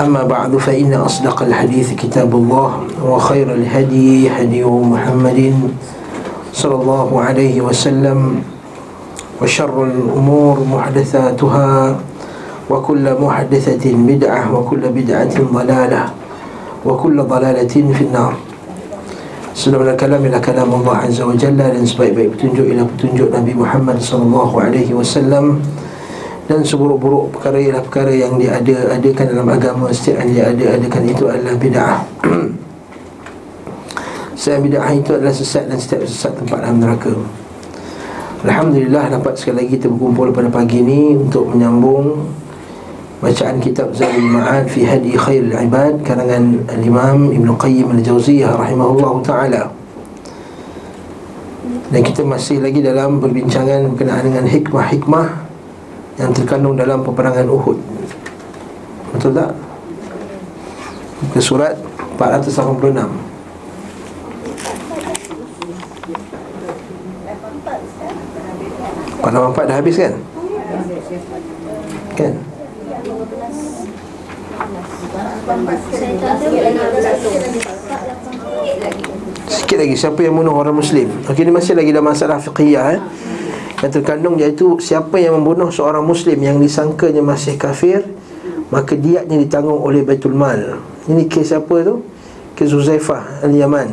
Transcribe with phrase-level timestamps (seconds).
[0.00, 5.68] أما بعد فإن أصدق الحديث كتاب الله وخير الهدي هدي محمد
[6.52, 8.42] صلى الله عليه وسلم
[9.42, 11.96] وشر الأمور محدثاتها
[12.70, 16.04] وكل محدثة بدعة وكل بدعة ضلالة
[16.86, 18.34] وكل ضلالة في النار.
[19.52, 24.00] Sebelum kalam ialah kalam Allah Azza wa Jalla Dan sebaik-baik petunjuk ialah petunjuk Nabi Muhammad
[24.96, 25.60] Wasallam
[26.52, 31.96] Dan seburuk-buruk perkara ialah perkara yang diada-adakan dalam agama Setiap yang diada-adakan itu adalah bid'ah
[34.36, 37.08] Setiap bid'ah itu adalah sesat dan setiap sesat tempat dalam neraka
[38.44, 42.20] Alhamdulillah dapat sekali lagi kita berkumpul pada pagi ini Untuk menyambung
[43.24, 49.62] bacaan kitab Zadul Ma'ad fi Hadi Khairul Ibad karangan Al-Imam Ibn Qayyim Al-Jauziyah rahimahullah taala.
[51.94, 55.51] Dan kita masih lagi dalam perbincangan berkenaan dengan hikmah-hikmah
[56.20, 57.78] yang terkandung dalam peperangan Uhud.
[59.12, 59.52] Betul tak?
[61.32, 61.78] Ke surat
[62.18, 63.32] 486.
[69.22, 70.18] Kalau empat dah habis kan?
[72.18, 72.32] Kan?
[79.46, 83.00] Sikit lagi Siapa yang membunuh orang Muslim Okey ini masih lagi dalam masalah fiqhiyah eh?
[83.82, 88.06] Yang terkandung iaitu Siapa yang membunuh seorang Muslim Yang disangkanya masih kafir
[88.72, 90.80] Maka diatnya ditanggung oleh Baitul Mal.
[91.04, 92.00] Ini kes apa tu?
[92.56, 93.88] Kes Huzaifah Al-Yaman.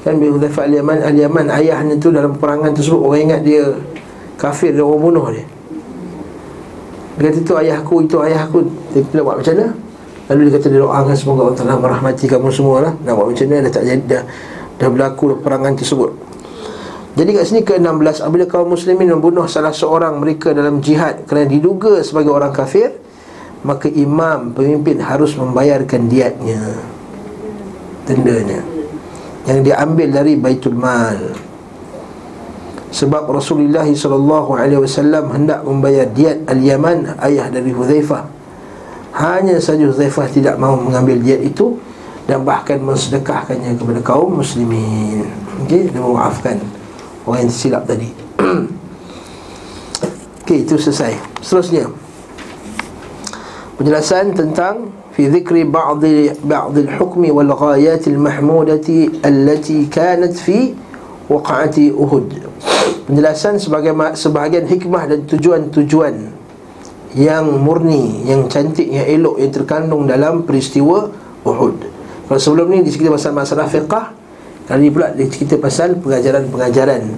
[0.00, 3.76] Kan Huzaifah Al-Yaman Al-Yaman ayahnya tu dalam perangan tersebut Orang ingat dia
[4.40, 5.44] kafir Dia orang bunuh dia.
[7.20, 8.58] Dia kata itu ayahku, itu ayahku
[8.96, 9.66] Dia nak buat macam mana?
[10.32, 13.44] Lalu dia kata dia doakan semoga Allah Ta'ala merahmati kamu semua lah Nak buat macam
[13.44, 13.60] mana?
[13.68, 14.22] Dah tak jadi dah,
[14.80, 16.16] dah berlaku perangan tersebut
[17.18, 21.98] Jadi kat sini ke-16 Apabila kaum muslimin membunuh salah seorang mereka dalam jihad Kerana diduga
[22.06, 22.94] sebagai orang kafir
[23.66, 26.78] Maka imam, pemimpin harus membayarkan diatnya
[28.06, 28.62] Tendanya
[29.50, 31.48] Yang diambil dari Baitul Mal
[32.88, 38.24] sebab Rasulullah wasallam hendak membayar diat Al-Yaman ayah dari Hudzaifah.
[39.12, 41.76] Hanya saja Hudzaifah tidak mahu mengambil diat itu
[42.24, 45.28] dan bahkan mensedekahkannya kepada kaum muslimin.
[45.64, 46.56] Okey, dia memaafkan
[47.27, 48.09] orang yang silap tadi.
[50.43, 51.15] Okey, itu selesai.
[51.39, 51.87] Seterusnya.
[53.79, 56.01] Penjelasan tentang في ذكر بعض
[56.41, 58.87] بعض الحكم والغايات المحمودة
[59.21, 60.73] التي كانت في
[61.29, 62.29] وقعة أهد
[63.03, 66.31] penjelasan sebagai sebahagian hikmah dan tujuan-tujuan
[67.13, 71.11] yang murni, yang cantik, yang elok yang terkandung dalam peristiwa
[71.43, 71.77] Uhud.
[72.31, 74.15] Kalau sebelum ni dicerita pasal masalah fiqah,
[74.68, 77.08] kali ni pula dicerita pasal pengajaran-pengajaran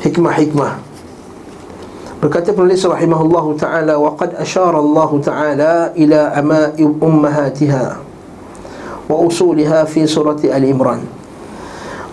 [0.00, 0.72] hikmah-hikmah.
[2.24, 7.84] Berkata penulis rahimahullahu taala wa qad asyara Allah taala ila ama'i ummahatiha
[9.04, 11.04] wa usuliha fi surati al-Imran.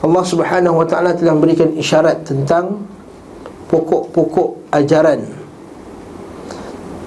[0.04, 2.84] Allah Subhanahu wa taala telah memberikan isyarat tentang
[3.72, 5.24] pokok-pokok ajaran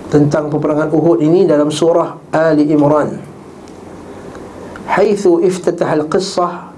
[0.09, 3.34] tentang peperangan Uhud ini dalam surah Ali Imran.
[4.95, 6.71] Haitsu iftatah al-qissah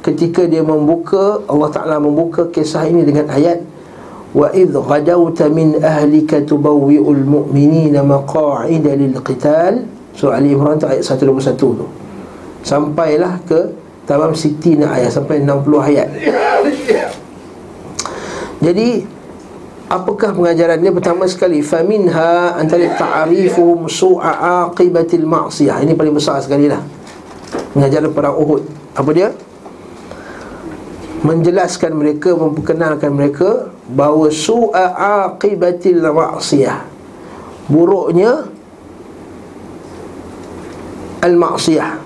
[0.00, 3.60] ketika dia membuka Allah Taala membuka kisah ini dengan ayat
[4.32, 9.84] wa idh ghadawta min ahlika tubawwi'ul mu'minina maqa'ida lil qital
[10.16, 11.86] surah Ali Imran ayat 121 tu.
[12.64, 13.60] Sampailah ke
[14.08, 16.08] Tamam sitina ayat sampai 60 ayat
[18.64, 18.88] Jadi
[19.88, 20.92] Apakah pengajaran dia?
[20.92, 26.97] Pertama sekali Faminha antara ta'arifuhum su'a aqibatil ma'siyah Ini paling besar sekali lah
[27.76, 28.62] Pengajaran perang Uhud.
[28.96, 29.30] Apa dia?
[31.26, 34.86] Menjelaskan mereka, memperkenalkan mereka Bahawa su'a
[35.32, 36.84] aqibatil ma'siyah.
[37.72, 38.44] Buruknya
[41.18, 41.98] Al-ma'siyah.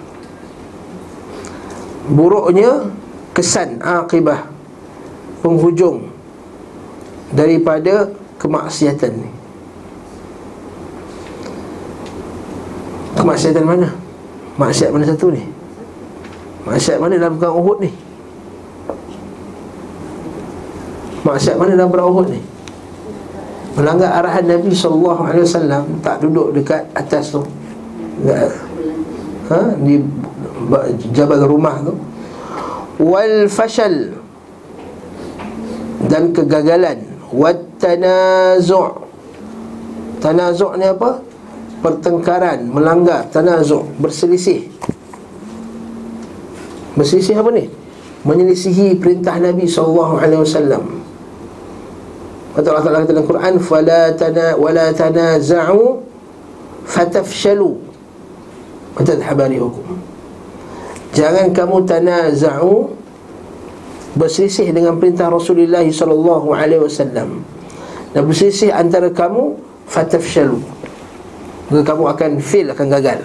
[2.08, 2.88] Buruknya
[3.36, 4.48] kesan akibah
[5.44, 6.08] penghujung
[7.34, 8.08] daripada
[8.40, 9.30] kemaksiatan ni.
[13.18, 13.88] Kemaksiatan mana?
[14.56, 15.51] Maksiat mana satu ni
[16.62, 17.90] maksiat mana dalam perang Uhud ni?
[21.22, 22.40] Maksiat mana dalam perang Uhud ni?
[23.72, 25.32] Melanggar arahan Nabi SAW
[26.04, 27.40] Tak duduk dekat atas tu.
[29.48, 29.60] Ha?
[29.80, 29.96] Di
[31.10, 31.96] jabal rumah tu.
[33.00, 34.12] Wal fashal.
[36.06, 37.00] Dan kegagalan.
[37.32, 38.92] Wat tanazu'
[40.20, 41.24] Tanazu' ni apa?
[41.80, 44.68] Pertengkaran, melanggar, tanazu' Berselisih
[46.96, 47.68] Berselisih apa ni?
[48.22, 50.22] Menyelisihi perintah Nabi SAW
[52.52, 56.04] Kata Allah Ta'ala dalam Quran Fala tana wala tanaza'u
[56.86, 57.80] Fatafshalu
[58.94, 59.98] Watadhabari hukum
[61.16, 62.94] Jangan kamu tanaza'u
[64.14, 67.28] Berselisih dengan perintah Rasulullah SAW
[68.12, 69.56] Dan berselisih antara kamu
[69.92, 70.56] Fatafshalu.
[71.68, 73.20] Maka kamu akan fail, akan gagal.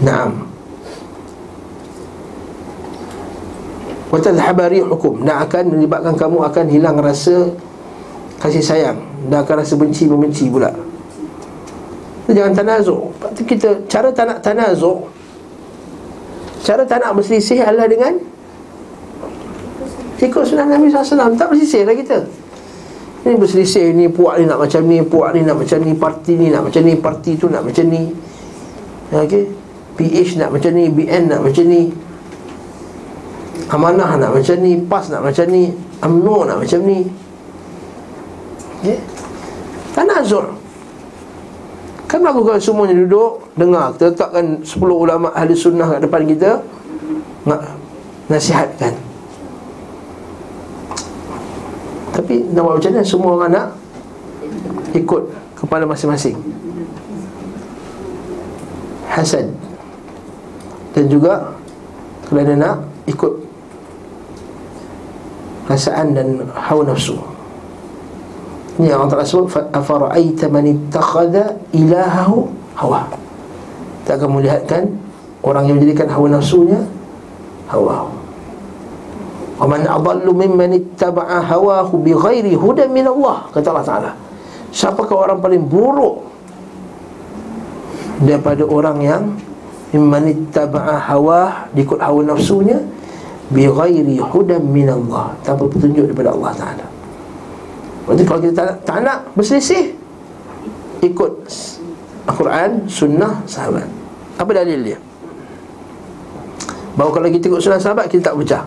[0.00, 0.45] Naam
[4.16, 5.20] Watadhabari hukum.
[5.22, 7.52] Dan akan menyebabkan kamu akan hilang rasa
[8.40, 8.98] Kasih sayang.
[9.28, 10.72] Dan akan rasa benci membenci pula.
[12.26, 13.12] Jangan tanazuk.
[13.44, 15.12] Kita Cara tak nak tanazuk
[16.66, 18.18] Cara tak nak berselisih adalah dengan
[20.16, 22.18] Ikut sunnah Nabi SAW Tak berselisih lah kita.
[23.22, 26.50] Ini berselisih ni Puak ni nak macam ni Puak ni nak macam ni Parti ni
[26.50, 28.10] nak macam ni Parti tu nak macam ni.
[29.12, 29.66] Okay
[29.96, 31.88] PH nak macam ni BN nak macam ni
[33.66, 37.02] Amanah nak macam ni PAS nak macam ni UMNO nak macam ni.
[38.86, 39.00] Okay.
[39.96, 40.46] Tanazul
[42.04, 46.60] Kan kalau semuanya duduk Dengar Kita letakkan 10 ulama ahli sunnah kat depan kita
[47.48, 47.62] nak
[48.26, 48.92] Nasihatkan.
[52.10, 53.02] Tapi nak buat macam mana?
[53.06, 53.66] Semua orang nak
[54.92, 55.22] Ikut
[55.56, 56.36] Kepala masing-masing.
[59.08, 59.48] Hasad
[60.92, 61.56] Dan juga
[62.28, 62.76] Kerana nak
[63.08, 63.45] Ikut
[65.66, 67.18] perasaan dan hawa nafsu.
[68.78, 72.46] Ini yang Allah Ta'ala sebut afara'aita man ittakhadha ilahahu
[72.78, 73.08] hawa.
[74.06, 74.86] Tak akan melihatkan
[75.42, 76.80] orang yang menjadikan hawa nafsunya
[77.66, 78.06] hawa.
[79.56, 84.12] Wa man adallu mimman ittaba'a hawahu bighairi hudan min Allah kata Allah Ta'ala.
[84.70, 86.28] Siapakah orang paling buruk
[88.20, 89.22] daripada orang yang
[89.96, 92.76] mimman ittaba'a hawa ikut hawa nafsunya
[93.50, 96.86] bi ghairi hudan min Allah tanpa petunjuk daripada Allah Taala.
[98.06, 99.94] Berarti kalau kita tak, tak nak berselisih
[101.02, 101.32] ikut
[102.26, 103.86] Al-Quran, sunnah, sahabat.
[104.38, 104.98] Apa dalil dia?
[106.98, 108.64] Bahawa kalau kita ikut sunnah sahabat kita tak pecah.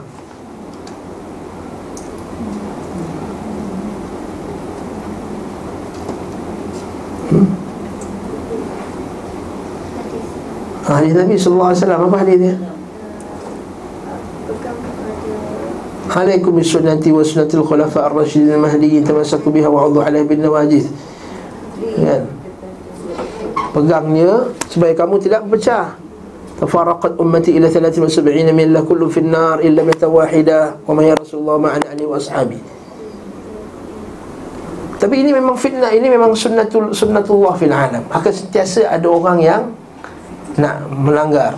[7.29, 7.47] Hmm?
[10.89, 12.55] Hadis Nabi sallallahu alaihi wasallam apa hadis dia?
[16.09, 20.89] Alaikum bisunnati wa sunnatil khulafa ar-rasyidin al-mahdiyyin tamassaku biha wa 'adhu 'alaiha bin nawajid.
[22.01, 22.25] Kan?
[23.69, 25.93] Pegangnya supaya kamu tidak pecah.
[26.57, 31.55] Tafarraqat ummati ila 73 millah kullu fi an-nar illa mata wahida wa ma ya Rasulullah
[31.61, 32.59] ma'ana ali wa ashabi.
[34.99, 38.03] Tapi ini memang fitnah, ini memang sunnatul sunnatullah fil alam.
[38.11, 39.71] Akan sentiasa ada orang yang
[40.59, 41.55] nak melanggar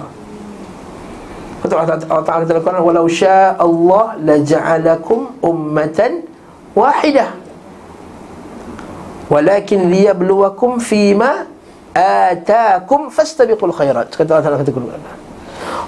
[1.62, 6.26] Kata Allah Ta'ala dalam Quran Walau sya Allah la ja'alakum ummatan
[6.74, 7.38] wahidah.
[9.30, 11.46] Walakin liyabluwakum fima
[11.94, 14.10] atakum fastabiqul khairat.
[14.10, 15.02] Kata Allah Ta'ala kata Quran.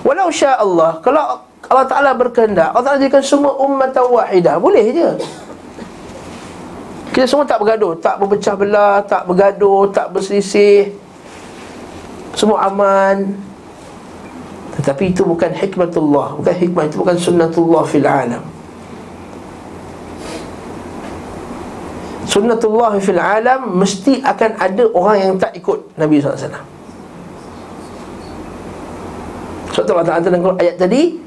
[0.03, 5.09] Walau sya Allah Kalau Allah Ta'ala berkehendak Allah Ta'ala jadikan semua ummatan wahidah Boleh je.
[7.15, 10.91] Kita semua tak bergaduh Tak berpecah belah Tak bergaduh Tak berselisih
[12.35, 13.31] Semua aman
[14.73, 18.43] tetapi itu bukan hikmatullah Bukan hikmah, itu bukan sunnatullah fil alam.
[22.25, 26.65] Sunnatullah fil alam Mesti akan ada orang yang tak ikut Nabi SAW
[29.73, 31.21] Sebab tu Allah Ta'ala ayat tadi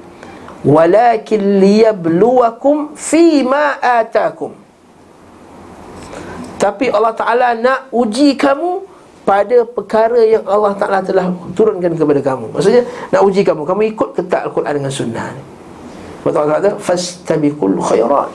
[0.66, 4.50] Walakin liyabluwakum Fima atakum
[6.58, 8.95] Tapi Allah Ta'ala nak uji kamu
[9.26, 14.14] pada perkara yang Allah Ta'ala telah turunkan kepada kamu Maksudnya nak uji kamu Kamu ikut
[14.14, 15.42] ketak Al-Quran dengan sunnah ni
[16.22, 18.30] Allah Ta'ala kata Fastabikul khairat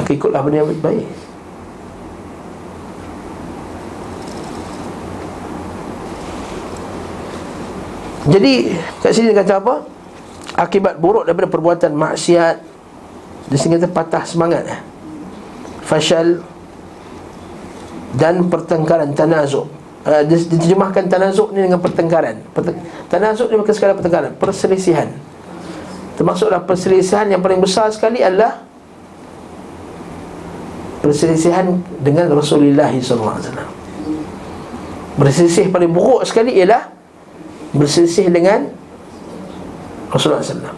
[0.00, 1.08] Maka ikutlah benda yang baik
[8.24, 8.72] Jadi
[9.04, 9.84] kat sini dia kata apa?
[10.56, 12.56] Akibat buruk daripada perbuatan maksiat
[13.52, 14.80] Dia sehingga patah semangat eh?
[15.84, 16.53] Fashal
[18.18, 19.66] dan pertengkaran tanazuk.
[20.04, 22.36] Uh, diterjemahkan tanazuk ni dengan pertengkaran.
[22.52, 22.76] Perteng-
[23.08, 25.08] tanazuk ni bukan sekadar pertengkaran perselisihan.
[26.14, 28.62] Termasuklah perselisihan yang paling besar sekali adalah
[31.04, 31.68] Perselisihan
[32.00, 33.44] dengan Rasulullah SAW
[35.20, 36.88] Berselisih paling buruk sekali ialah
[37.76, 38.72] Berselisih dengan
[40.08, 40.72] Rasulullah SAW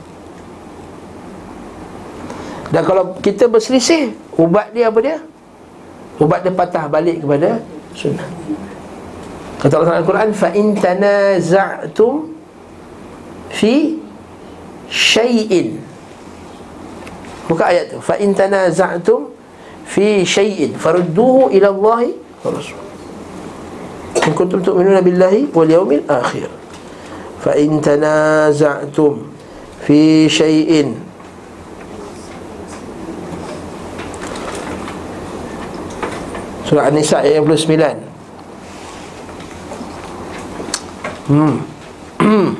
[2.73, 5.23] Dan kalau kita berselisih Ubat dia apa dia?
[6.22, 7.62] Ubat dia patah balik kepada
[7.98, 8.28] sunnah
[9.62, 12.14] Kata Allah dalam Al-Quran فَإِن تَنَازَعْتُمْ
[13.54, 13.74] فِي
[14.90, 15.54] شَيْءٍ
[17.46, 19.20] Buka ayat tu فَإِن تَنَازَعْتُمْ
[19.86, 22.02] فِي شَيْءٍ فَرُدُّوهُ إِلَى اللَّهِ
[22.42, 22.82] وَرَسُولِ
[24.22, 26.50] إن كنتم تؤمنون بالله واليوم الآخر
[27.42, 29.14] فإن تنازعتم
[29.88, 30.94] في شيء
[36.67, 38.17] Surah An-Nisa ayat 29
[41.27, 41.59] Hmm.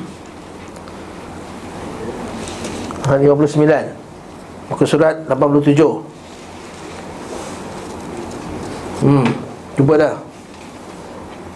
[3.07, 3.63] Ha 59.
[4.67, 6.03] Muka surat 87.
[8.99, 9.23] Hmm.
[9.79, 10.19] Cuba dah.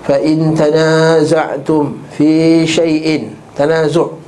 [0.08, 4.21] Fa in tanaza'tum fi shay'in tanazu'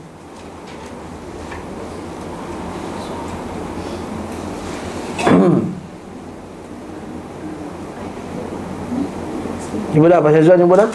[9.94, 10.90] Cuba dah Pasal Zuan cuba dah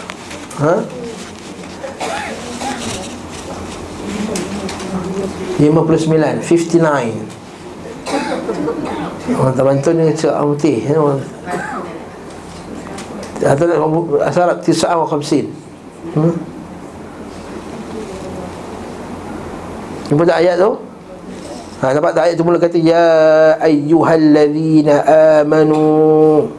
[0.59, 0.75] Ha?
[5.59, 10.83] 59 59 Orang tak bantu ni putih
[13.39, 13.79] Atau nak
[14.27, 15.47] asal Tisa'ah wa khamsin
[16.15, 16.33] hmm?
[20.11, 20.75] Jumpa tak ayat tu?
[21.79, 23.07] Ha, nampak tak ayat tu mula kata Ya
[23.63, 25.07] ayyuhalladzina
[25.39, 26.51] amanu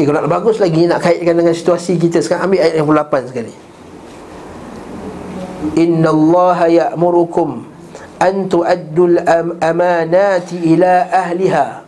[0.00, 3.28] Okey, kalau nak bagus lagi Nak kaitkan dengan situasi kita Sekarang ambil ayat yang 28
[3.28, 3.52] sekali
[5.76, 7.68] Inna Allah ya'murukum
[8.16, 9.20] an tu'addul
[9.60, 11.84] amanati ila ahliha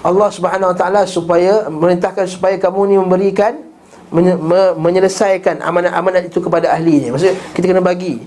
[0.00, 3.60] Allah Subhanahu wa taala supaya merintahkan supaya kamu ni memberikan
[4.08, 7.12] menye, me, menyelesaikan amanat-amanat itu kepada ahlinya.
[7.12, 8.22] Maksudnya kita kena bagi.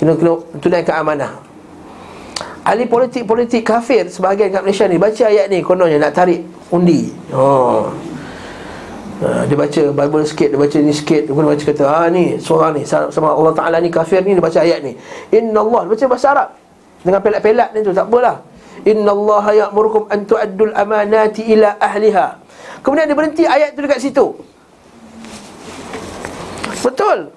[0.00, 1.44] Kena kena tunaikan amanah.
[2.64, 7.10] Ahli politik-politik kafir sebahagian kat Malaysia ni baca ayat ni kononnya nak tarik undi.
[7.34, 7.90] Oh.
[9.20, 12.72] Ha, dia baca Bible sikit, dia baca ni sikit Dia baca kata, ah ni, surah
[12.72, 14.96] ni Sama Allah Ta'ala ni kafir ni, dia baca ayat ni.
[15.28, 16.48] Inna Allah, dia baca bahasa Arab.
[17.04, 18.40] Dengan pelat-pelat ni tu, tak apalah.
[18.88, 22.40] Inna Allah ya'murukum an tu'addul amanati ila ahliha.
[22.80, 24.26] Kemudian dia berhenti ayat tu dekat situ.
[26.80, 27.28] Betul.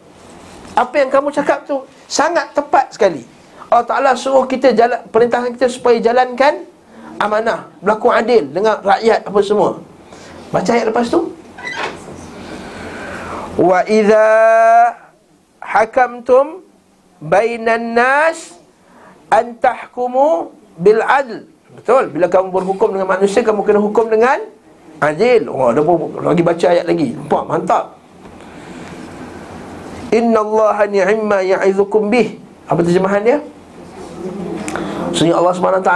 [0.74, 3.22] Apa yang kamu cakap tu Sangat tepat sekali.
[3.68, 6.66] Allah Ta'ala suruh kita jalan Perintahkan kita supaya jalankan
[7.22, 9.78] Amanah Berlaku adil dengan rakyat apa semua.
[10.50, 11.43] Baca ayat lepas tu
[13.54, 14.26] Wa idza
[15.62, 16.66] hakamtum
[17.22, 18.58] bainan nas
[19.30, 21.46] an tahkumu bil adl.
[21.74, 22.14] Betul.
[22.14, 24.42] Bila kamu berhukum dengan manusia kamu kena hukum dengan
[25.02, 25.50] adil.
[25.50, 25.82] Oh, ada
[26.22, 27.18] lagi baca ayat lagi.
[27.18, 27.86] Nampak mantap.
[30.14, 32.38] Inna Allah ni'ma ya'izukum bih.
[32.70, 33.38] Apa terjemahan dia?
[35.12, 35.92] Sesungguhnya Allah SWT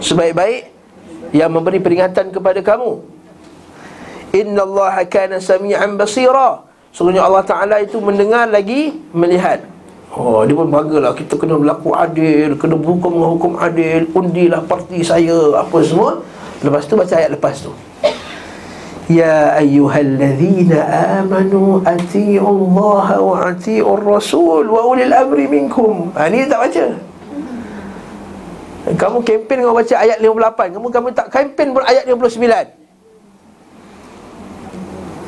[0.00, 0.72] Sebaik-baik
[1.36, 3.15] Yang memberi peringatan kepada kamu
[4.36, 6.66] Inna Allah kana sami'an basira.
[6.92, 9.60] Sungguhnya Allah Ta'ala itu mendengar lagi Melihat.
[10.16, 14.08] Oh, dia pun bagalah Kita kena berlaku adil Kena berhukum dengan hukum adil.
[14.16, 16.24] Undilah parti saya Apa semua.
[16.64, 17.68] Lepas tu baca ayat lepas tu.
[19.12, 20.82] Ya ayyuhalladzina
[21.22, 26.10] amanu ati'u Allah wa ati'u rasul wa ulil amri minkum.
[26.16, 26.84] Ha, Ini tak baca.
[28.86, 32.85] Kamu kempen dengan baca ayat 58 Kamu kamu tak kempen pun ayat 59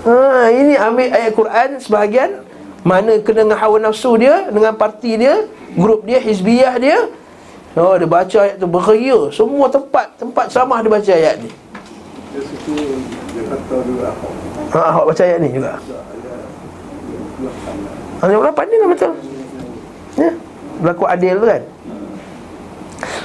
[0.09, 2.31] Ha, ini ambil ayat Quran sebahagian
[2.81, 5.45] mana kena dengan hawa nafsu dia, dengan parti dia,
[5.77, 7.13] grup dia, hizbiyah dia.
[7.77, 9.29] Oh, dia baca ayat tu beria.
[9.29, 11.51] Semua tempat, tempat sama dia baca ayat ni.
[14.73, 15.77] Ha, awak baca ayat ni juga.
[18.25, 19.13] Ayat berapa ni lah betul.
[20.17, 20.31] Ya.
[20.81, 21.63] Berlaku adil tu kan.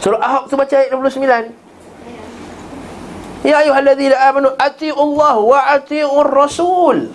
[0.03, 1.62] Surah Ahok tu baca ayat 29.
[3.43, 7.11] Ya ayuhalladzina amanu ati'u Allah wa ati'u Rasul.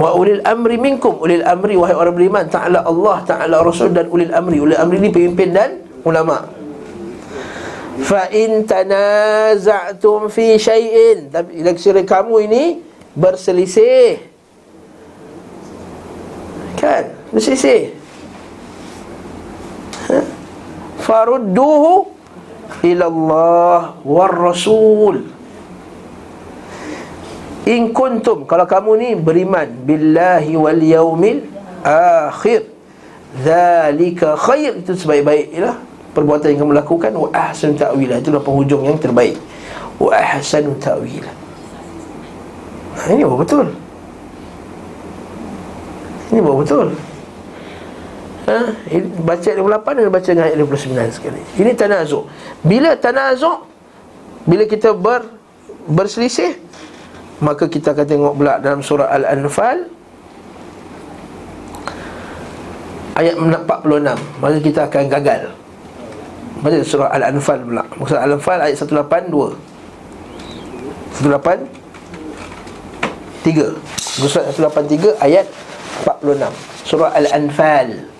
[0.00, 1.20] Wa ulil amri minkum.
[1.20, 4.58] Ulil amri wahai orang beriman ta'ala Allah ta'ala Rasul dan ulil amri.
[4.58, 6.48] Ulil amri ni pemimpin dan ulama.
[8.00, 11.28] Fa in tanaza'tum fi syai'in.
[11.28, 12.64] Tapi leksia kamu ini
[13.12, 14.32] berselisih.
[16.80, 17.12] Kan?
[17.30, 17.92] Berselisih.
[20.08, 20.42] Ha?
[21.02, 22.11] farudduhu
[22.82, 25.22] ilallah war rasul
[27.62, 31.46] in kuntum kalau kamu ni beriman billahi wal yaumil
[31.82, 32.70] akhir.
[33.32, 34.76] Zalika khair.
[34.76, 35.76] Itu sebaik-baik ialah
[36.12, 37.10] perbuatan yang kamu lakukan.
[37.16, 38.20] Wa ahsanu ta'wila.
[38.20, 39.40] Itulah penghujung yang terbaik.
[39.96, 41.32] Wa ahsanu ta'wila.
[42.92, 43.72] Ha, ini betul?
[46.28, 46.92] Ini betul
[48.48, 48.56] ha,
[49.22, 51.40] baca ayat 28 dan baca dengan ayat 29 sekali?
[51.58, 52.24] Ini tanazuk.
[52.64, 53.66] Bila tanazuk
[54.42, 55.22] bila kita ber
[55.86, 56.58] berselisih
[57.42, 59.86] maka kita akan tengok pula dalam surah al-anfal
[63.18, 65.42] ayat 46 maka kita akan gagal.
[66.62, 67.82] Baca surah al-anfal pula.
[68.06, 69.58] Surah al-anfal ayat 182
[71.22, 71.70] 183
[73.98, 75.46] surah 183 ayat
[76.06, 78.11] 46 surah al-anfal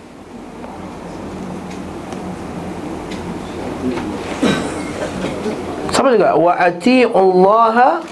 [6.03, 6.35] sama juga?
[6.35, 8.03] Wa ati'ullaha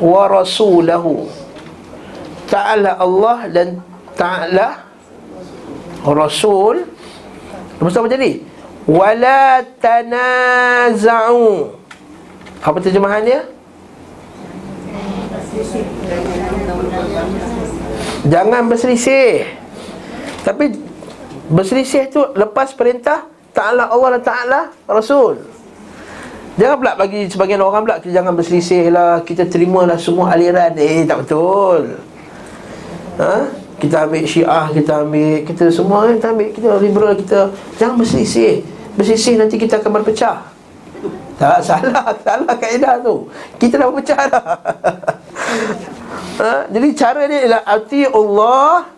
[0.00, 1.28] wa rasulahu.
[2.48, 3.84] Ta'ala Allah dan
[4.16, 4.88] ta'ala
[6.00, 6.88] Rasul.
[7.76, 8.40] Lepas apa jadi?
[8.88, 11.76] Wala tanaza'u.
[12.64, 13.44] Apa terjemahan dia?
[18.24, 19.44] Jangan berselisih.
[20.40, 20.86] Tapi
[21.46, 25.55] Berselisih tu lepas perintah Ta'ala Allah dan Ta'ala Rasul
[26.56, 30.72] Jangan pula bagi sebagian orang pula Kita jangan berselisih lah Kita terimalah semua aliran.
[30.76, 32.00] Eh tak betul.
[33.16, 33.64] Ha?
[33.76, 38.64] kita ambil syiah, kita ambil Kita semua kita ambil, kita liberal kita Jangan bersisih
[38.96, 40.40] Bersisih nanti kita akan berpecah.
[41.36, 43.28] Tak, salah, salah kaedah tu.
[43.60, 44.44] Kita dah berpecah dah.
[46.36, 46.68] Ha?
[46.68, 48.92] Jadi cara ni ialah Ati Allah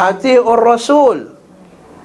[0.00, 1.31] Ati Rasul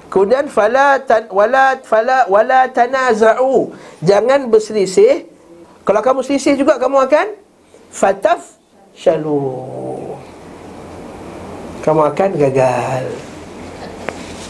[0.08, 3.72] Kemudian fala tan, wala fala wala tanaza'u.
[4.00, 5.28] Jangan berselisih.
[5.84, 7.26] Kalau kamu selisih juga kamu akan
[7.88, 8.56] fataf
[8.92, 9.40] syalu
[11.88, 13.04] kamu akan gagal.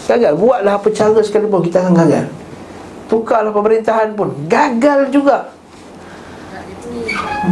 [0.08, 0.32] Gagal.
[0.40, 2.26] Buatlah apa cara sekalipun kita akan gagal.
[3.06, 4.34] Tukarlah pemerintahan pun.
[4.50, 5.52] Gagal juga.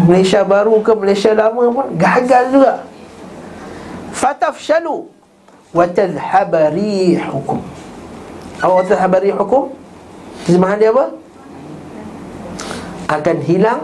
[0.09, 2.73] Malaysia baru ke Malaysia lama pun Gagal juga.
[4.11, 5.07] Fataf syalu
[5.76, 7.21] Watadhabari
[8.56, 9.64] hukum Apa watadhabari hukum?
[10.45, 11.06] Terjemahan dia apa?
[13.06, 13.80] Akan hilang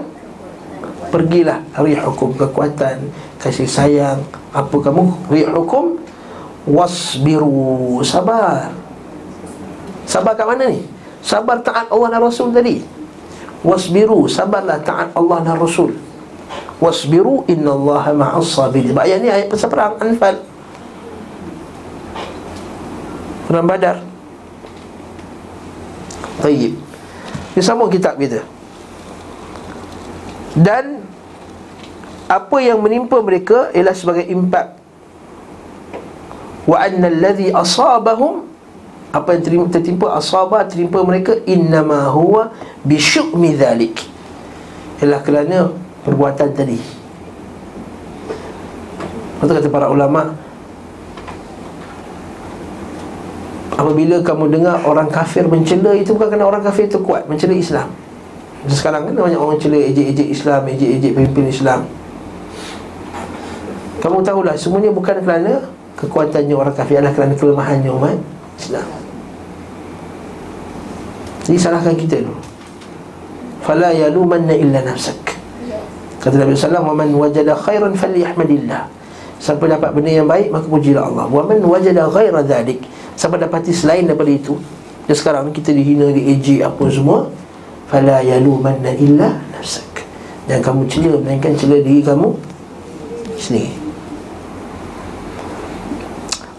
[1.12, 4.22] Pergilah hari hukum kekuatan Kasih sayang.
[4.54, 5.28] Apa kamu?
[5.28, 5.98] Ri hukum?
[6.62, 8.70] Wasbiru Sabar.
[10.06, 10.86] Sabar kat mana ni?
[11.18, 12.78] Sabar taat Allah dan Rasul tadi.
[13.66, 15.90] Wasbiru Sabarlah taat Allah dan Rasul.
[16.78, 18.94] Wasbiru Inna Allah ma'as sabirin.
[18.94, 20.38] Ayat ni ayat pasal perang Anfal.
[23.50, 24.11] Perang badar
[26.40, 26.74] Tayyib.
[27.52, 28.40] Ini sama kitab kita.
[30.56, 31.04] Dan
[32.28, 34.80] apa yang menimpa mereka ialah sebagai impak.
[36.64, 38.48] Wa anna alladhi asabahum
[39.12, 42.48] apa yang tertimpa asaba tertimpa mereka innama huwa
[42.80, 44.00] bi syu'mi dhalik.
[45.04, 45.58] Ialah kerana
[46.08, 46.80] perbuatan tadi.
[49.42, 50.38] Betul kata para ulama
[53.82, 57.90] Apabila kamu dengar orang kafir mencela Itu bukan kerana orang kafir itu kuat Mencela Islam
[58.70, 61.80] Sekarang kan banyak orang mencela ejek-ejek Islam Ejek-ejek pemimpin Islam
[64.02, 65.62] kamu tahulah semuanya bukan kerana
[65.94, 68.18] kekuatannya orang kafir adalah kerana kelemahannya umat
[68.58, 68.86] Islam.
[71.46, 72.42] Jadi salahkan kita dulu.
[73.62, 75.38] Fala yalumanna illa nafsak.
[76.18, 78.82] Kata Nabi sallallahu alaihi wasallam, wajada khairan falyahmadillah."
[79.42, 81.26] Siapa dapat benda yang baik maka pujilah Allah.
[81.26, 82.82] Wa man wajada ghaira dhalik.
[83.14, 84.58] Siapa dapati selain daripada itu,
[85.06, 87.28] dan sekarang kita dihina, diejek apa semua,
[87.90, 90.04] fala yalumanna illa nafsak.
[90.48, 92.34] Dan kamu cela melainkan cela diri kamu
[93.38, 93.78] sendiri.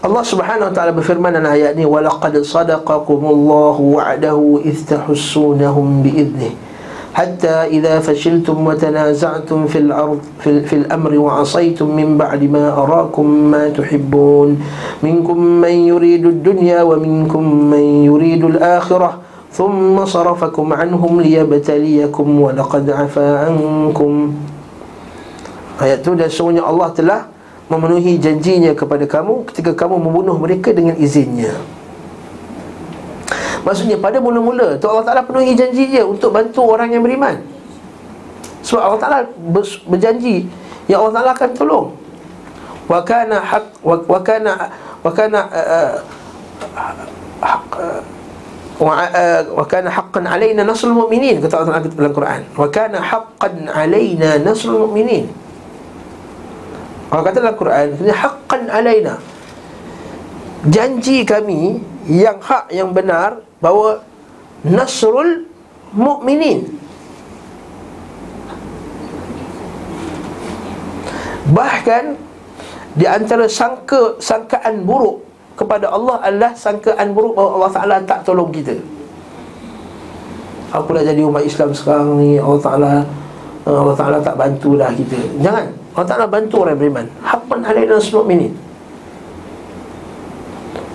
[0.04, 6.52] Allah Subhanahu wa taala berfirman dalam ayat ni walaqad sadaqakumullahu wa'dahu idh tahussunahum bi'idnih
[7.13, 12.71] hatta idza fashiltum wa tanaza'tum fil ard fil, fil amri wa 'asaytum min ba'di ma
[12.73, 14.61] arakum ma tuhibbun
[15.01, 23.27] minkum man yuridu ad-dunya wa minkum man yuridu al-akhirah ثم صرفكم عنهم ليبتليكم ولقد عفا
[23.49, 24.11] عنكم
[25.79, 27.21] Ayat tu dan sesungguhnya Allah telah
[27.71, 31.55] memenuhi janjinya kepada kamu ketika kamu membunuh mereka dengan izinnya
[33.64, 37.40] Maksudnya pada mula-mula tu Allah Ta'ala penuhi janji dia untuk bantu orang yang beriman.
[38.64, 39.18] Sebab Allah Ta'ala
[39.88, 40.48] berjanji
[40.88, 41.86] Yang Allah Ta'ala akan tolong.
[42.88, 44.52] Wa kana haq Wa kana
[45.04, 45.92] Wa kana uh,
[47.40, 48.00] Haq uh,
[49.52, 52.40] Wa kana haqqan alaina nasrul mu'minin Kata Allah Ta'ala dalam Quran.
[52.56, 55.24] Wa kana haqqan alaina nasrul mu'minin.
[57.12, 59.14] Allah kata dalam Quran Haqqan alaina.
[60.66, 64.04] Janji kami Yang hak yang benar Bahawa
[64.68, 65.48] nasrul
[65.96, 66.84] mu'minin
[71.52, 72.04] Bahkan
[72.96, 75.20] di antara sangka sangkaan buruk
[75.60, 78.74] kepada Allah adalah sangkaan buruk bahawa Allah Taala tak tolong kita.
[80.72, 82.92] Aku dah jadi umat Islam sekarang ni Allah Taala
[83.68, 85.20] Allah Taala tak bantulah kita.
[85.44, 85.68] Jangan.
[85.94, 87.06] Allah Taala bantu orang beriman.
[87.22, 88.52] Haqqan alaina mukminin.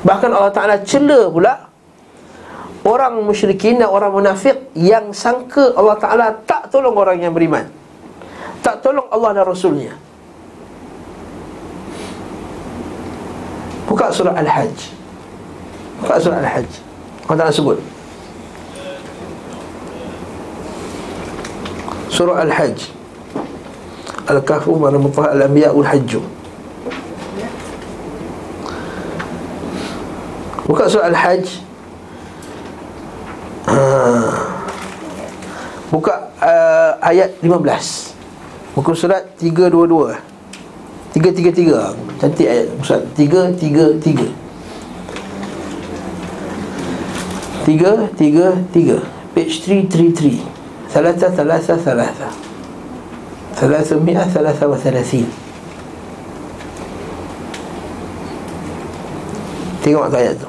[0.04, 1.69] Bahkan Allah Taala cela pula
[2.88, 7.68] orang musyrikin dan orang munafik yang sangka Allah Taala tak tolong orang yang beriman.
[8.60, 9.96] Tak tolong Allah dan Rasulnya.
[13.90, 14.94] Buka surah Al-Hajj
[15.98, 16.72] Buka surah Al-Hajj
[17.26, 17.82] Allah Ta'ala sebut
[22.14, 22.94] Surah Al-Hajj
[24.30, 26.22] Al-Kahfu Mana Mutah Al-Anbiya Ul-Hajju
[30.70, 31.69] Buka surah Al-Hajj ha.
[35.90, 40.30] Buka uh, ayat 15 Buku surat 322
[41.10, 41.80] Tiga, tiga, tiga.
[42.22, 44.28] Cantik ayat Ustaz Tiga, tiga, tiga.
[47.66, 48.98] Tiga, tiga, tiga.
[49.34, 49.56] Page
[49.90, 50.46] 333
[50.90, 52.30] Salasa, salasa, salasa.
[53.58, 55.30] Salasa mi'ah, salasa wa salasin.
[59.86, 60.49] Tengok ayat tu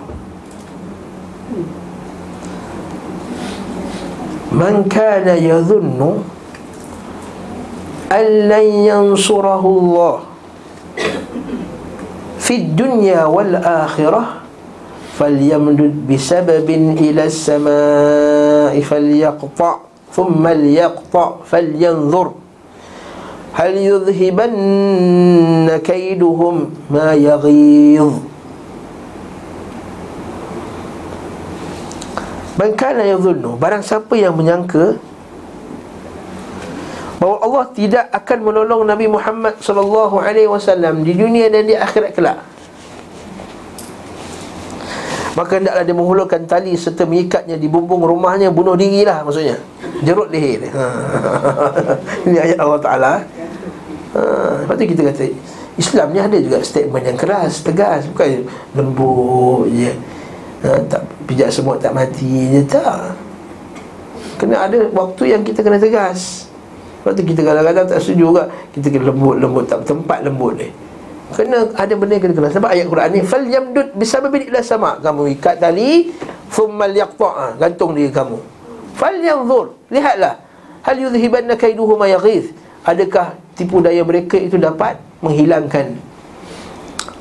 [4.60, 6.20] Man kana yadhunnu
[8.12, 10.28] An lan yansurahullah Allah
[12.40, 14.22] في الدنيا والآخرة
[15.18, 16.68] فليمدد بسبب
[16.98, 19.72] إلى السماء فليقطع
[20.12, 22.28] ثم ليقطع فلينظر.
[23.52, 24.58] هل يذهبن
[25.84, 26.56] كيدهم
[26.90, 28.12] ما يغيظ؟
[32.60, 35.00] Man kana yadhunnu Barang siapa yang menyangka
[37.20, 42.16] bahawa Allah tidak akan menolong Nabi Muhammad sallallahu alaihi wasallam di dunia dan di akhirat
[42.16, 42.40] kelak.
[45.36, 49.60] Maka hendaklah dia menghulurkan tali serta mengikatnya di bumbung rumahnya bunuh diri lah maksudnya.
[50.00, 50.72] Jerut leher.
[50.72, 50.84] Ha.
[52.24, 53.12] Ini ayat Allah Taala.
[54.16, 54.20] Ha,
[54.64, 55.24] lepas tu kita kata
[55.76, 59.92] Islam ni ada juga statement yang keras, tegas, bukan lembut je.
[60.60, 63.16] Ha, tak pijak semut tak mati je tak.
[64.36, 66.48] Kena ada waktu yang kita kena tegas.
[67.00, 68.42] Lepas tu kita kadang-kadang tak setuju juga.
[68.76, 70.68] Kita kena lembut-lembut tak tempat lembut ni.
[71.32, 74.98] Kena ada benda yang kena kena Sebab ayat Quran ni Fal yamdud bisababin ila sama.
[74.98, 76.10] Kamu ikat tali
[76.50, 78.34] Thummal yaqta'a Gantung diri kamu.
[78.98, 80.42] Fal yanzur Lihatlah.
[80.82, 82.50] Hal yudhibanna kaiduhu ma yaghiz
[82.82, 85.94] Adakah tipu daya mereka itu dapat Menghilangkan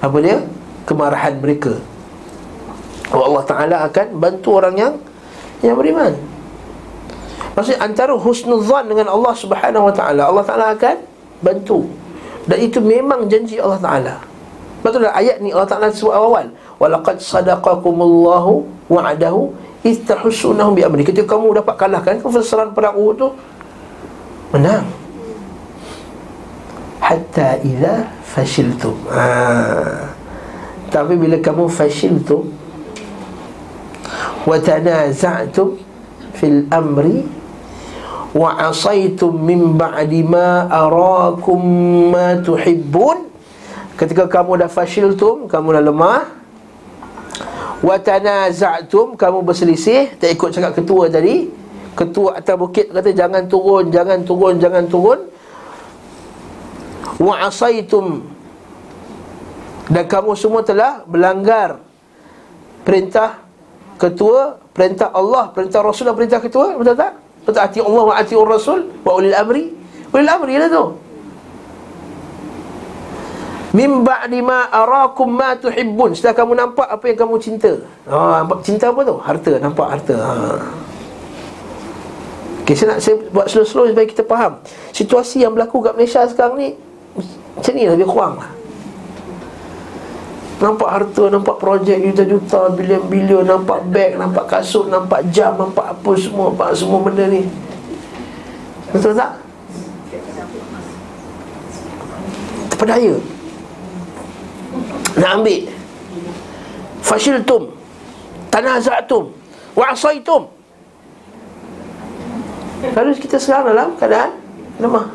[0.02, 0.42] Apa dia?
[0.90, 1.78] Kemarahan mereka
[3.10, 4.94] Allah Ta'ala akan bantu orang yang
[5.66, 6.14] Yang beriman
[7.60, 10.96] Maksudnya antara husnuzan dengan Allah Subhanahu Wa Taala, Allah Taala akan
[11.44, 11.92] bantu.
[12.48, 14.16] Dan itu memang janji Allah Taala.
[14.80, 19.52] Betul tak ayat ni Allah Taala sebut awal, walaqad sadaqakumullahu wa'adahu
[19.84, 21.04] istahsunahum bi amri.
[21.04, 23.28] Ketika kamu dapat kalahkan kefasaran perang Uhud tu
[24.56, 24.88] menang.
[27.04, 28.96] Hatta idza fashiltum.
[29.12, 29.26] Ha.
[30.88, 32.59] Tapi bila kamu fashiltum
[34.46, 35.78] wa tanaza'tum
[36.38, 37.26] fil amri
[38.34, 41.62] wa asaitum min ba'di ma arakum
[42.14, 43.26] ma tuhibbun
[43.98, 46.22] ketika kamu dah fashiltum kamu dah lemah.
[47.80, 50.20] tanaza'tum kamu berselisih.
[50.20, 51.48] Tak ikut cakap ketua tadi.
[51.96, 55.20] Ketua atas bukit kata jangan turun jangan turun jangan turun.
[57.20, 58.24] wa asaitum
[59.92, 61.84] dan kamu semua telah melanggar
[62.88, 63.44] perintah
[64.00, 68.34] ketua perintah Allah perintah Rasul dan perintah ketua betul tak Betul ati Allah wa ati
[68.38, 69.74] Rasul wa ulil amri.
[70.14, 70.86] Ulil amri lah tu.
[73.70, 76.18] Min ba'di ma arakum ma tuhibbun.
[76.18, 77.72] Setelah kamu nampak apa yang kamu cinta.
[78.10, 79.16] Ha, cinta apa tu?
[79.22, 80.16] Harta, nampak harta.
[80.18, 80.34] Ha.
[82.66, 84.62] Okay, saya nak saya buat slow-slow supaya kita faham.
[84.94, 86.68] Situasi yang berlaku kat Malaysia sekarang ni
[87.58, 88.50] macam ni lebih kurang lah.
[90.60, 96.52] Nampak harta, nampak projek juta-juta, bilion-bilion Nampak beg, nampak kasut, nampak jam, nampak apa semua
[96.52, 97.48] Nampak semua benda ni.
[98.92, 99.40] Betul tak?
[102.76, 103.16] Terpedaya.
[105.16, 105.62] Nak ambil.
[107.00, 107.80] Fashiltum.
[108.50, 109.30] Tanaza'tum
[109.78, 110.50] Wa'asaitum
[112.82, 114.32] Lalu kita sekarang dalam keadaan
[114.80, 115.12] Lemah.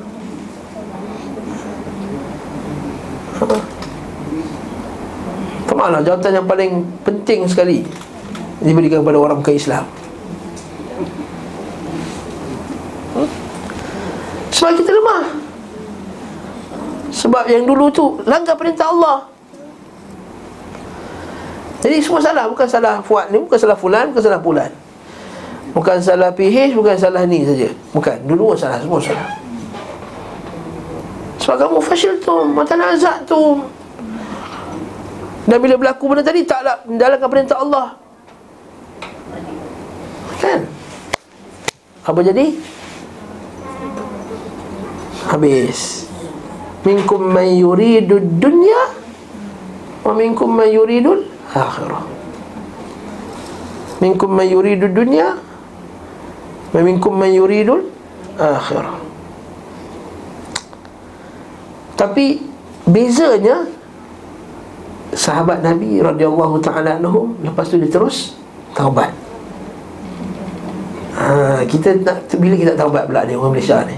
[3.40, 3.73] Apa?
[5.64, 6.04] Kemana?
[6.04, 7.84] jawatan yang paling penting sekali
[8.64, 9.84] Diberikan kepada orang ke Islam.
[13.12, 13.28] Hmm?
[14.54, 15.24] Sebab kita lemah.
[17.12, 19.28] Sebab yang dulu tu Langgar perintah Allah.
[21.84, 22.44] Jadi semua salah.
[22.48, 24.70] Bukan salah Fuad ni Bukan salah Fulan Bukan salah Pulan.
[25.74, 27.68] Bukan salah PH Bukan salah ni saja.
[27.92, 28.16] Bukan.
[28.24, 29.28] Dulu salah Semua salah.
[31.42, 33.60] Sebab kamu fashil tu Mata nazak tu
[35.44, 37.86] dan bila berlaku benda tadi Taklah Dalamkan perintah Allah.
[40.40, 40.68] Kan?
[42.04, 42.52] Apa jadi?
[45.28, 46.04] Habis.
[46.84, 48.92] Minkum man yuridu dunya
[50.04, 52.04] Wa minkum man yuridul akhirah.
[54.04, 55.40] Minkum man yuridu dunya
[56.76, 57.88] Wa minkum man yuridul
[58.36, 59.00] akhirah.
[61.96, 62.52] Tapi
[62.84, 63.64] Bezanya
[65.14, 68.34] Sahabat Nabi radhiyallahu taala anhum lepas tu dia terus
[68.74, 69.14] taubat.
[71.14, 73.94] Ha, kita nak bila kita taubat pula ni orang Malaysia ni.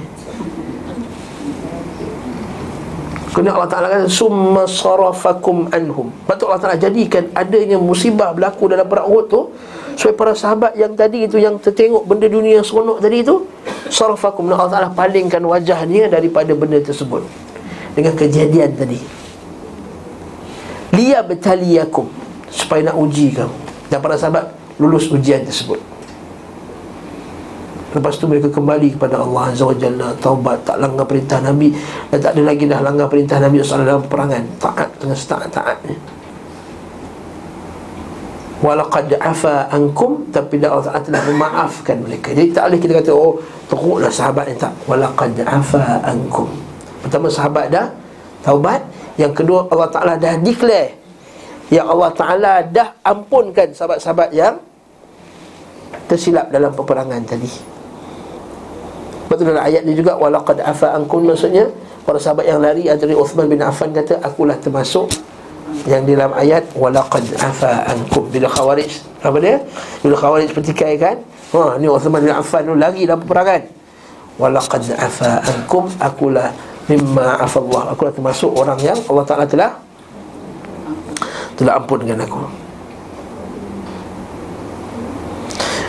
[3.36, 8.88] Kerana Allah Ta'ala kata Summa sarafakum anhum Patut Allah Ta'ala jadikan adanya musibah berlaku dalam
[8.88, 9.52] perang Uhud tu
[9.92, 13.44] Supaya para sahabat yang tadi itu Yang tertengok benda dunia yang seronok tadi itu
[13.92, 17.28] Sarafakum Allah Ta'ala palingkan wajah dia daripada benda tersebut
[17.92, 19.25] Dengan kejadian tadi
[20.96, 22.08] Liya betaliyakum
[22.48, 23.56] Supaya nak uji kamu
[23.92, 25.80] Dan para sahabat lulus ujian tersebut.
[27.96, 31.72] Lepas tu mereka kembali kepada Allah Azza wa Jalla Taubat, tak langgar perintah Nabi.
[32.12, 34.44] Dan tak ada lagi dah langgar perintah Nabi SAW dalam perangan.
[34.60, 35.96] Taat dengan setaat-taatnya
[38.56, 42.32] Walaqad afa ankum Tapi Allah Ta'ala telah memaafkan mereka.
[42.36, 44.72] Jadi tak boleh kita kata Oh teruklah sahabat ni tak.
[44.84, 46.52] Walaqad afa ankum.
[47.00, 47.88] Pertama sahabat dah
[48.44, 48.84] Taubat
[49.16, 50.96] Yang kedua Allah Ta'ala dah declare.
[51.72, 54.54] Yang Allah Ta'ala dah ampunkan Sahabat-sahabat yang
[56.06, 57.50] Tersilap dalam peperangan tadi.
[59.26, 61.66] Tu dalam ayat ni juga Walaqad afa ankum maksudnya
[62.06, 65.10] Para sahabat yang lari Antara Uthman bin Affan kata Akulah termasuk
[65.90, 68.30] Yang di dalam ayat Walaqad afa ankum.
[68.30, 69.58] Bila khawarij Apa dia?
[70.06, 71.18] Bila khawarij pertikai kan
[71.54, 73.62] Ha, ni Uthman bin Affan tu lari dalam peperangan.
[74.36, 76.50] Walaqad afa ankum Akulah
[76.90, 77.92] mimma afallah.
[77.94, 79.72] Akulah termasuk orang yang Allah Ta'ala telah
[81.56, 82.44] Telah ampun dengan aku.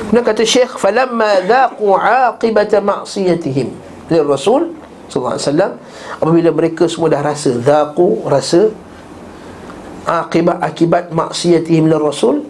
[0.08, 3.68] Kemudian kata Syekh falamma dhaqu aqibata ma'siyatihim.
[4.08, 4.72] Li Rasul
[5.12, 5.72] sallallahu alaihi wasallam
[6.20, 8.72] apabila mereka semua dah rasa dhaqu rasa
[10.08, 12.44] akibat akibat maksiatihim li Rasul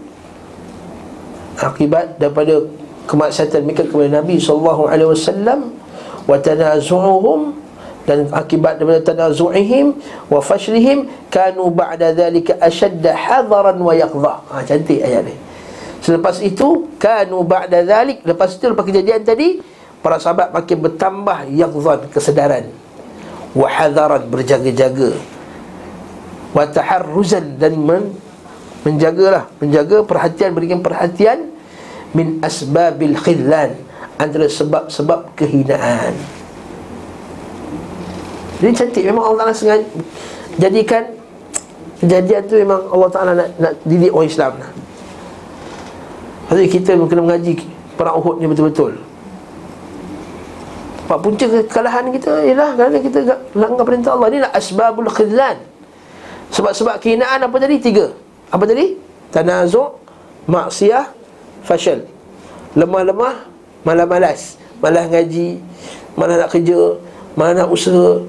[1.57, 2.65] akibat daripada
[3.09, 5.73] kemaksiatan mereka kepada Nabi sallallahu alaihi wasallam
[6.29, 7.57] wa tanazu'uhum
[8.07, 9.99] dan akibat daripada tanazu'ihim
[10.31, 14.47] wa fashlihim kanu ba'da dhalika ashadda hadaran wa yaqdha.
[14.47, 15.35] Ha cantik ayat ni.
[15.99, 19.59] Selepas itu kanu ba'da zalik lepas itu lepas kejadian tadi
[19.99, 22.71] para sahabat makin bertambah yaqzan kesedaran.
[23.51, 25.11] Wa hadaran berjaga-jaga.
[26.55, 28.15] Wa taharruzan dan men,
[28.87, 31.51] menjagalah menjaga perhatian berikan perhatian
[32.15, 33.75] min asbabil khillan
[34.15, 36.36] antara sebab-sebab kehinaan
[38.57, 39.03] jadi cantik.
[39.05, 39.85] Memang Allah Ta'ala sengaja
[40.57, 41.03] jadikan
[42.01, 44.53] kejadian tu memang Allah Ta'ala nak, nak didik orang Islam.
[46.47, 47.53] Maksudnya kita kena mengaji
[47.99, 48.97] perang Uhud ni betul-betul.
[51.07, 53.19] Pak punca kekalahan kita ialah kerana kita
[53.55, 54.27] langgar perintah Allah.
[54.27, 55.55] Ini asbabul khidlan.
[56.51, 57.79] Sebab-sebab kehinaan apa tadi?
[57.79, 58.11] Tiga.
[58.51, 58.95] Apa tadi?
[59.31, 59.99] Tanazuk,
[60.47, 61.11] maksiyah,
[61.63, 62.07] fashal.
[62.75, 63.47] Lemah-lemah,
[63.83, 65.05] malas-malas Malas.
[65.09, 65.47] Ngaji,
[66.13, 66.79] malas nak kerja
[67.33, 68.21] Malas nak usaha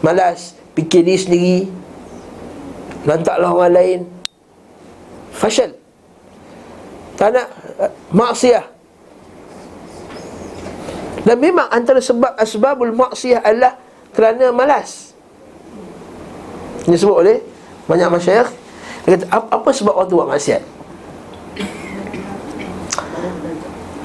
[0.00, 1.58] Malas, fikir diri sendiri.
[3.04, 4.00] Lantaklah orang lain.
[5.36, 5.76] Fashal.
[7.16, 7.48] Tak nak.
[8.10, 8.80] Maksiat
[11.24, 13.76] dan memang antara sebab asbabul maksiat adalah
[14.16, 15.12] kerana malas.
[16.88, 17.38] Ini sebut oleh
[17.84, 18.56] banyak masyarakat
[19.00, 20.62] dia kata apa sebab orang tu buat maksiat?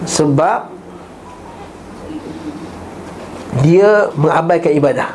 [0.05, 0.59] Sebab
[3.63, 5.09] dia mengabaikan ibadah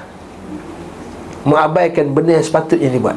[1.45, 3.17] mengabaikan benda yang sepatutnya dibuat.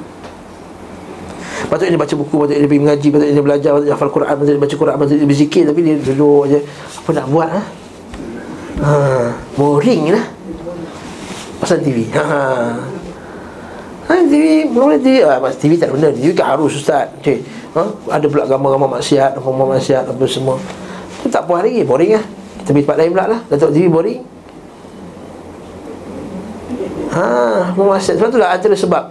[1.73, 4.33] Patutnya dia baca buku, patutnya dia pergi mengaji, patutnya dia belajar, patutnya dia hafal Quran,
[4.35, 6.59] patutnya dia baca Quran, patutnya dia berzikir Tapi dia duduk aja
[7.01, 7.61] Apa nak buat ha?
[8.83, 8.93] ha
[9.55, 10.25] boring lah.
[11.57, 12.41] Pasal TV ha, ha.
[14.11, 17.07] ha TV, boleh TV ah, TV tak ada benda, TV kan harus Ustaz.
[17.23, 17.39] Cik,
[17.79, 17.81] ha?
[18.11, 20.59] Ada pula gambar-gambar maksiat, gambar maksiat, apa semua.
[21.31, 22.25] Tak puas lagi, boring lah.
[22.61, 24.32] Kita pergi tempat lain pula lah, tengok TV boring
[27.13, 29.03] Ha, maksiat Sebab itulah antara sebab.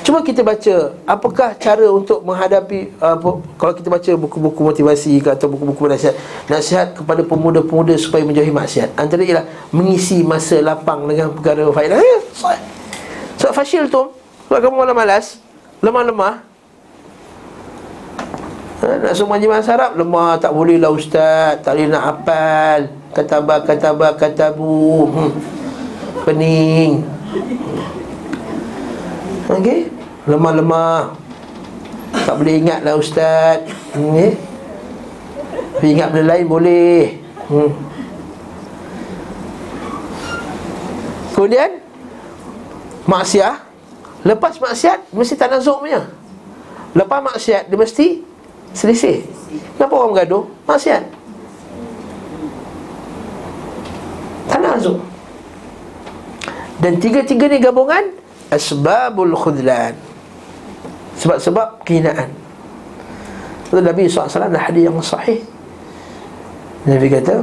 [0.00, 5.92] Cuba kita baca Apakah cara untuk menghadapi apa, Kalau kita baca buku-buku motivasi Atau buku-buku
[5.92, 6.16] nasihat
[6.48, 8.96] Nasihat kepada pemuda-pemuda Supaya menjauhi maksiat?
[8.96, 9.44] Antara ialah
[9.76, 12.00] Mengisi masa lapang Dengan perkara faedah.
[12.00, 12.18] Ya,
[13.36, 14.08] Sebab fasyil tu
[14.48, 15.36] Sebab kamu malam malas
[15.84, 16.34] Lemah-lemah.
[18.80, 22.80] Ha, Nak suruh majlis Arab Lemah tak boleh lah ustaz Tak boleh nak hafal.
[23.12, 25.32] Katabah, katabah, katabu hmm.
[26.24, 27.19] Pening
[29.50, 29.80] Okey.
[30.26, 31.14] Lemah-lemah
[32.26, 33.62] Tak boleh ingat lah Ustaz.
[33.94, 34.34] Okay.
[35.78, 36.98] Tapi ingat benda lain boleh.
[37.46, 37.70] Hmm.
[41.34, 41.70] Kemudian
[43.06, 43.56] Maksiat.
[44.20, 46.04] Lepas maksiat Mesti tak nazuk punya.
[46.92, 48.26] Lepas maksiat Dia mesti
[48.70, 49.26] Selisih.
[49.74, 50.44] Kenapa orang bergaduh?
[50.66, 51.02] Maksiat.
[54.46, 55.19] Tak nazuk
[56.79, 58.11] Dan tiga-tiga ni gabungan
[58.51, 59.95] Asbabul khudlan
[61.15, 62.29] sebab-sebab kehinaan
[63.71, 65.41] Kata Nabi SAW ada hadis yang sahih
[66.85, 67.41] Nabi kata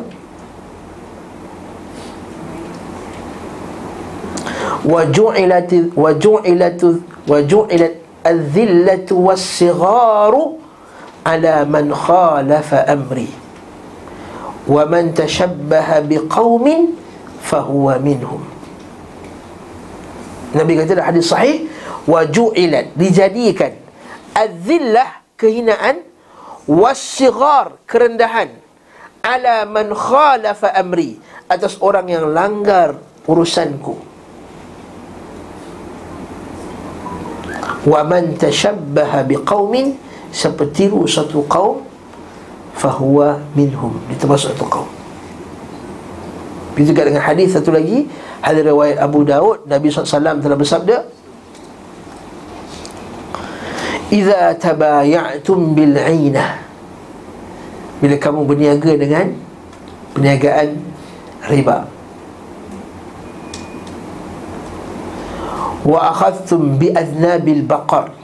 [4.83, 6.83] وجعلت وجعلت
[7.29, 7.95] وجعلت
[8.27, 10.35] الذلة والصغار
[11.27, 13.31] على من خالف أمري
[14.69, 16.67] ومن تشبه بقوم
[17.43, 18.43] فهو منهم
[20.58, 21.70] Nabi kata hadis sahih
[22.10, 23.78] waju'ilat dijadikan
[24.34, 26.02] azillah kehinaan
[26.66, 28.58] wasighar kerendahan
[29.22, 32.98] ala man khalafa amri atas orang yang langgar
[33.30, 34.02] urusanku.
[37.88, 39.96] Wa man tashabbaha biqaumin
[40.34, 41.86] seperti satu kaum
[42.76, 43.96] fahuwa minhum.
[44.12, 44.97] Itu termasuk satu kaum
[46.78, 48.06] Begitu juga dengan hadis satu lagi
[48.38, 51.10] Hadis riwayat Abu Daud Nabi SAW telah bersabda
[54.14, 56.62] Iza tabaya'tum bil'inah
[57.98, 59.48] Bila kamu berniaga dengan
[60.18, 60.82] Perniagaan
[61.46, 61.86] riba.
[65.86, 68.18] Wa akhadtum bi'adnabil baqar.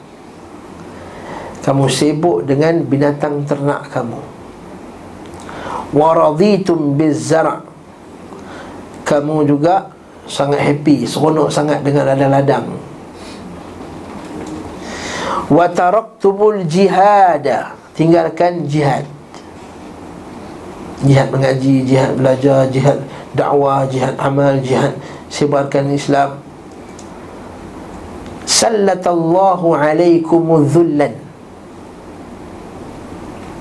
[1.61, 4.17] Kamu sibuk dengan binatang ternak kamu.
[5.93, 7.72] Wa raditum bizzara'
[9.13, 9.93] Kamu juga
[10.25, 12.65] sangat happy, seronok sangat dengan ladang-ladang.
[15.53, 17.45] Wa taraktumul jihad
[17.93, 19.05] tinggalkan jihad.
[21.05, 23.05] Jihad mengaji jihad belajar jihad
[23.37, 24.97] dakwah jihad amal jihad
[25.29, 26.41] sebarkan Islam.
[28.49, 31.13] Sallatallahu alaikum dhullan.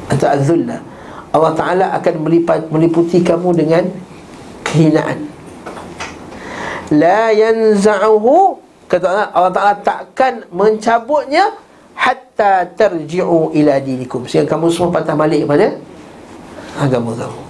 [0.08, 0.80] Atau az-zulla
[1.32, 3.84] Allah Ta'ala akan melipat, meliputi kamu dengan
[4.64, 5.32] kehinaan
[6.92, 8.61] La yanza'uhu.
[8.87, 11.57] Kata Allah, Allah Ta'ala takkan mencabutnya
[11.96, 14.28] hatta tarji'u ila dinikum.
[14.28, 15.81] Sehingga kamu semua patah balik kepada
[16.76, 17.40] agama kamu.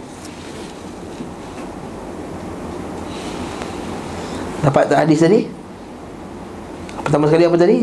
[4.62, 5.40] Dapat tak hadis tadi?
[7.02, 7.78] Pertama sekali apa tadi?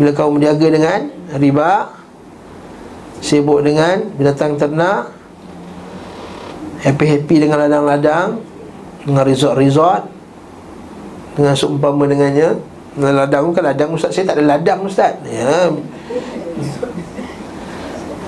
[0.00, 1.00] Bila kau menjaga dengan
[1.36, 1.92] riba
[3.20, 5.12] sibuk dengan binatang ternak
[6.80, 8.40] happy-happy dengan ladang-ladang
[9.08, 10.04] dengan resort-resort.
[11.32, 12.60] Dengan seumpama dengannya.
[12.98, 14.12] Ladang kan ladang ustaz.
[14.12, 15.16] Saya tak ada ladang ustaz.
[15.24, 15.72] Ya.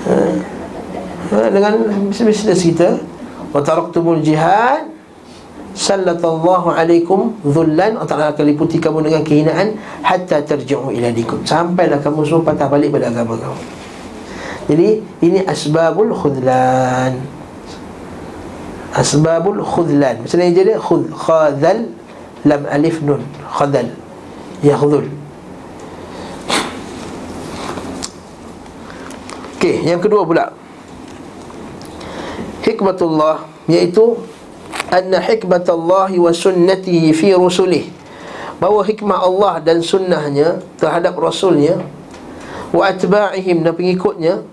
[0.00, 0.16] Ha.
[1.36, 1.72] ha dengan
[2.08, 2.96] bisnes kita
[3.52, 4.88] wa taraktumul jihad.
[5.70, 7.94] Sallallahu alaikum dhullan.
[7.94, 9.78] Allah Ta'ala akan liputi kamu dengan kehinaan.
[10.02, 11.46] Hatta terji'u ila dikum.
[11.46, 13.60] Sampailah kamu semua patah balik pada agama kamu.
[14.70, 14.88] Jadi
[15.26, 17.39] ini asbabul khudlan
[18.94, 20.24] asbabul khudlan.
[20.24, 21.90] Macam mana dia khud khadhal
[22.46, 23.22] lam alif nun.
[23.46, 23.90] Khadhal.
[24.60, 25.08] Yahudul
[29.56, 30.52] Okey, yang kedua pula.
[32.60, 34.20] Hikmatullah Iaitu
[34.92, 37.88] Anna hikmatullah wa sunnatihi fi rusulih
[38.60, 41.80] Bahawa hikmah Allah dan sunnahnya Terhadap Rasulnya
[42.68, 44.44] Wa atba'ihim dan pengikutnya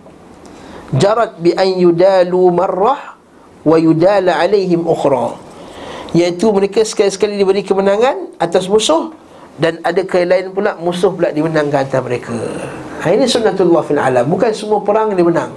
[0.96, 3.17] Jarat bi an yudalu marrah
[3.66, 5.38] Wa yudala alaihim ukhra.
[6.14, 9.12] Iaitu mereka sekali-sekali diberi kemenangan Atas musuh
[9.58, 12.34] dan ada kain lain pula musuh pula dimenangkan atas mereka.
[13.02, 14.30] Ha, ini sunnatullah fil alam.
[14.30, 15.52] Bukan semua perang dia menang.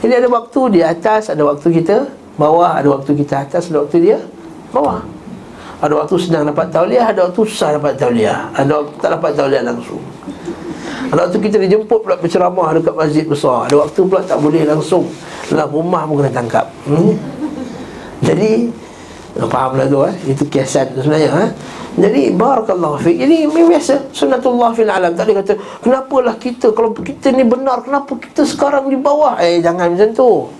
[0.00, 2.06] Jadi ada waktu di atas ada waktu kita
[2.38, 4.18] bawah ada waktu kita atas ada waktu dia
[4.70, 5.02] bawah.
[5.82, 8.46] Ada waktu senang dapat tauliah ada waktu susah dapat tauliah.
[8.54, 10.00] Ada waktu tak dapat tauliah langsung
[11.08, 15.08] ada waktu kita dijemput pula berceramah dekat masjid besar ada waktu pula tak boleh langsung
[15.48, 17.16] dalam rumah pun kena tangkap hmm?
[18.20, 18.68] jadi
[19.30, 20.14] Faham lah tu eh?
[20.26, 21.50] Itu kiasan sebenarnya eh?
[21.94, 23.18] Jadi barakallahu fiik.
[23.22, 25.14] Jadi biasa sunnatullah fil alam.
[25.14, 25.52] Tak ada kata
[25.86, 29.38] kenapalah kita kalau kita ni benar kenapa kita sekarang di bawah?
[29.38, 30.50] Eh jangan macam tu.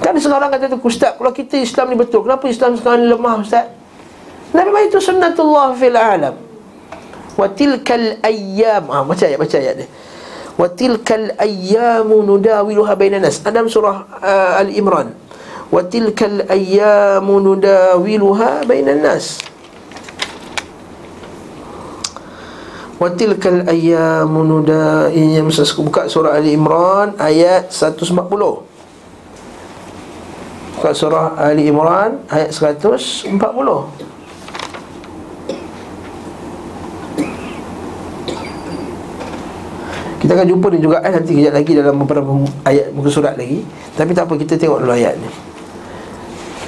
[0.00, 3.34] Kan sekarang kata tu ustaz kalau kita Islam ni betul kenapa Islam sekarang ni lemah
[3.44, 3.66] ustaz?
[4.56, 6.47] Nabi itu sunnatullah fil alam.
[7.38, 8.90] Wa tilkal ayyam.
[8.90, 9.88] Ah baca ayat baca ayat dia.
[10.58, 13.38] Wa tilkal ayyamu nudawiluha bainan nas.
[13.46, 15.14] Adam surah uh, Al-Imran
[15.68, 19.38] wa tilkal ayyamu nudawiluha bainan nas
[22.98, 28.10] wa tilkal ayyamu nuda ini yang saya buka surah Ali Imran ayat 140
[30.74, 33.30] buka surah Ali Imran ayat 140
[40.28, 42.28] Kita akan jumpa ni juga eh, nanti kejap lagi dalam beberapa
[42.68, 43.64] ayat muka surat lagi.
[43.96, 45.48] Tapi tak apa kita tengok dulu ayat ni.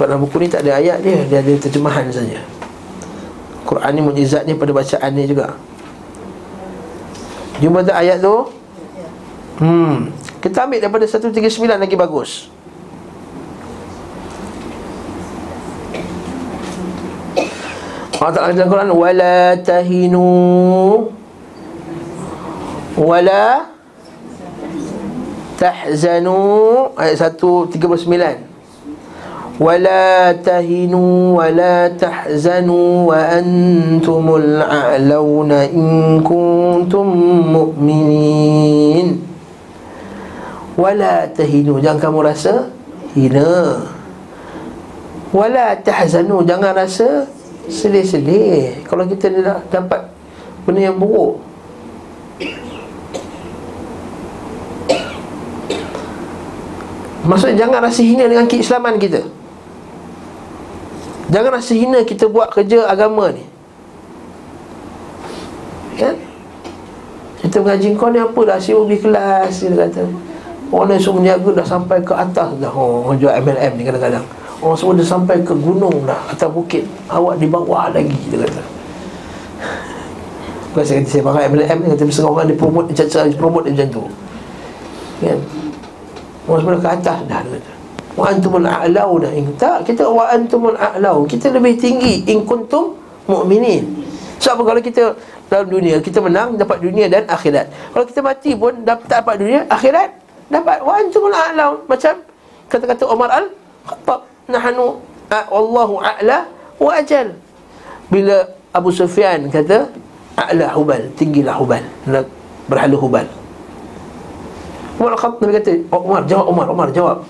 [0.00, 2.40] Sebab dalam buku ni tak ada ayat dia Dia ada terjemahan saja
[3.68, 5.60] Quran ni mujizatnya pada bacaan ni juga
[7.60, 8.48] Jumpa tak ayat tu?
[9.60, 10.08] Hmm
[10.40, 12.48] Kita ambil daripada 139 lagi bagus
[18.24, 20.24] Allah Ta'ala Quran Wala tahinu
[22.98, 23.70] wala
[25.60, 28.50] tahzanu ayat 139
[29.60, 37.08] wala tahinu wala tahzanu wa antumul a'launa in kuntum
[37.52, 39.20] mu'minin.
[40.80, 42.72] Wala tahinu jangan kamu rasa
[43.12, 43.84] hina.
[45.28, 47.28] Wala tahzanu jangan rasa
[47.68, 50.08] sedih-sedih kalau kita dah dapat
[50.64, 51.38] benda yang buruk
[57.20, 59.20] Maksudnya jangan rasa hina dengan keislaman kita.
[61.30, 63.44] Jangan rasa hina kita buat kerja agama ni.
[66.00, 66.16] Kan?
[67.44, 68.56] Kita mengaji kau ni apa dah?
[68.56, 70.02] Sibuk pergi kelas Dia kata.
[70.70, 72.72] Orang yang suruh menjaga dah sampai ke atas dah.
[72.72, 74.24] Oh, jual MLM ni kadang-kadang.
[74.64, 76.84] Orang semua dah sampai ke gunung dah Atas bukit.
[77.08, 78.62] Awak di bawah lagi Dia kata.
[80.72, 83.88] Bukan saya kata saya pakai MLM ni Kata orang dia promote Dia promote dia macam
[83.88, 84.04] tu.
[85.20, 85.40] Kan
[86.50, 87.72] Orang semua dah ke atas dah kata
[88.18, 91.22] wa antumul a'launa in tak kita wa antumul a'lau.
[91.30, 92.98] Kita lebih tinggi in kuntum
[93.30, 93.86] mukminin
[94.42, 95.14] sebab kalau kita
[95.46, 97.70] dalam dunia kita menang dapat dunia dan akhirat.
[97.94, 100.10] Kalau kita mati pun dapat dapat dunia akhirat
[100.50, 100.82] dapat.
[100.82, 101.86] Wa antumul a'lau.
[101.86, 102.18] Macam
[102.66, 103.46] kata-kata Umar al
[103.86, 104.98] Khattab nahnu
[105.30, 106.50] wallahu a'la
[106.82, 107.30] wa ajal.
[108.10, 108.42] Bila
[108.74, 109.86] Abu Sufyan kata
[110.34, 111.14] a'la hubal.
[111.14, 111.86] Tinggilah hubal.
[112.66, 113.39] Berhala hubal
[115.00, 117.24] Umar Khattab kata Umar jawab Umar Umar jawab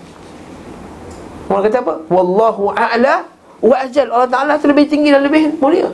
[1.51, 1.95] Orang kata apa?
[2.07, 3.27] Wallahu a'la
[3.59, 4.07] wa ajal.
[4.15, 5.91] Allah Taala lebih tinggi dan lebih mulia.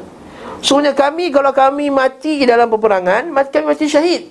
[0.61, 4.29] Sebenarnya kami kalau kami mati dalam peperangan, mati kami mati syahid.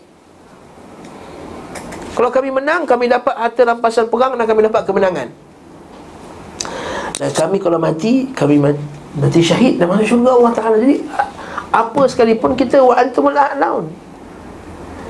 [2.13, 5.27] Kalau kami menang, kami dapat harta rampasan perang dan kami dapat kemenangan.
[7.17, 8.61] Dan kami kalau mati, kami
[9.17, 10.77] mati syahid dan masuk syurga Allah Taala.
[10.77, 11.09] Jadi
[11.73, 13.89] apa sekalipun kita wa antumul a'laun.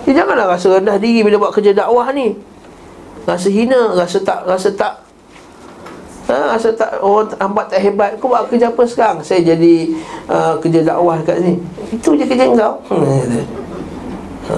[0.06, 2.38] Jadi janganlah rasa rendah diri bila buat kerja dakwah ni.
[3.26, 5.06] Rasa hina, rasa tak rasa tak
[6.26, 9.22] Ha, asal tak orang nampak tak hebat Kau buat kerja apa sekarang?
[9.22, 9.94] Saya jadi
[10.26, 11.62] uh, kerja dakwah kat sini
[11.94, 13.46] Itu je kerja kau hmm,
[14.50, 14.56] ha.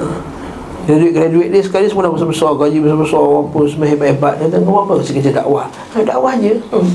[0.88, 5.04] Graduate, dia sekali semua dah besar-besar Gaji besar-besar Apa semua hebat-hebat Dia kau apa?
[5.04, 6.92] Saya kerja dakwah ha, Dakwah je hmm.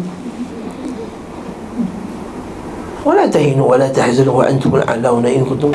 [3.05, 5.75] Wala tahinu wala tahzanu wa antum al'alauna in kuntum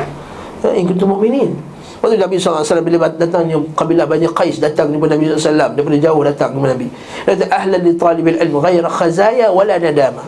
[0.74, 1.14] in kuntum
[1.98, 6.50] Waktu Nabi SAW bila datangnya kabilah Bani Qais datang kepada Nabi SAW daripada jauh datang
[6.54, 6.88] kepada Nabi.
[7.26, 10.24] Kata ahlan li talibil ilmu ghaira khazaya wala nadama.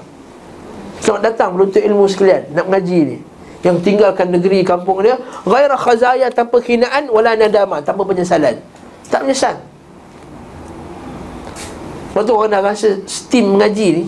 [0.98, 3.16] Selamat datang menuntut ilmu sekalian nak mengaji ni.
[3.60, 5.14] Yang tinggalkan negeri kampung dia
[5.46, 8.58] ghaira khazaya tanpa hinaan wala nadama tanpa penyesalan.
[9.06, 9.56] Tak menyesal.
[12.10, 14.04] Waktu orang dah rasa steam mengaji ni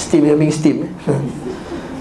[0.00, 0.92] Steam yang steam eh?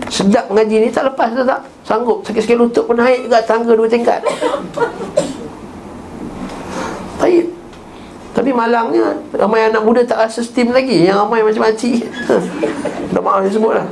[0.10, 1.62] Sedap mengaji ni tak lepas tu tak?
[1.86, 2.26] Sanggup.
[2.26, 4.26] Sikit-sikit lutut pun naik juga Tangga dua tingkat.
[7.22, 7.46] Baik.
[8.30, 11.06] Tapi malangnya Ramai anak muda tak rasa steam lagi.
[11.06, 12.08] Yang ramai macam makcik
[13.14, 13.88] Dah maaf dia sebut lah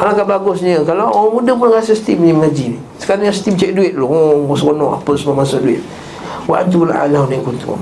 [0.00, 2.78] Alangkah bagusnya Kalau orang muda pun rasa steam ni mengaji ni.
[2.96, 4.08] Sekarang yang steam cek duit dulu
[4.48, 5.82] Oh seronok apa semua masuk duit.
[6.48, 7.76] Wa antul alam ni kuntum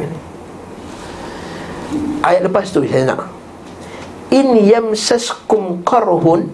[2.18, 3.37] Ayat lepas tu saya nak
[4.28, 6.52] in yamsaskum qarhun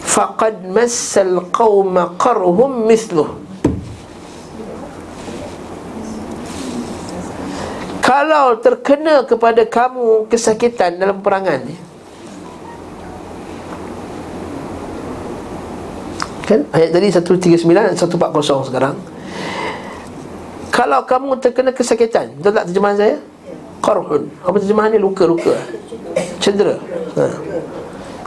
[0.00, 3.36] faqad massal qauma qarhum mithluh.
[8.00, 11.78] Kalau terkena kepada kamu kesakitan dalam perangan ni
[16.42, 16.66] Kan?
[16.74, 18.98] Ayat tadi 139 dan 140 sekarang.
[20.74, 23.16] Kalau kamu terkena kesakitan Betul tak terjemahan saya?
[23.78, 24.26] Qarhun.
[24.42, 24.98] Apa terjemahan ni?
[24.98, 25.54] Luka-luka
[26.40, 26.76] Cedera.
[27.20, 27.24] Ha.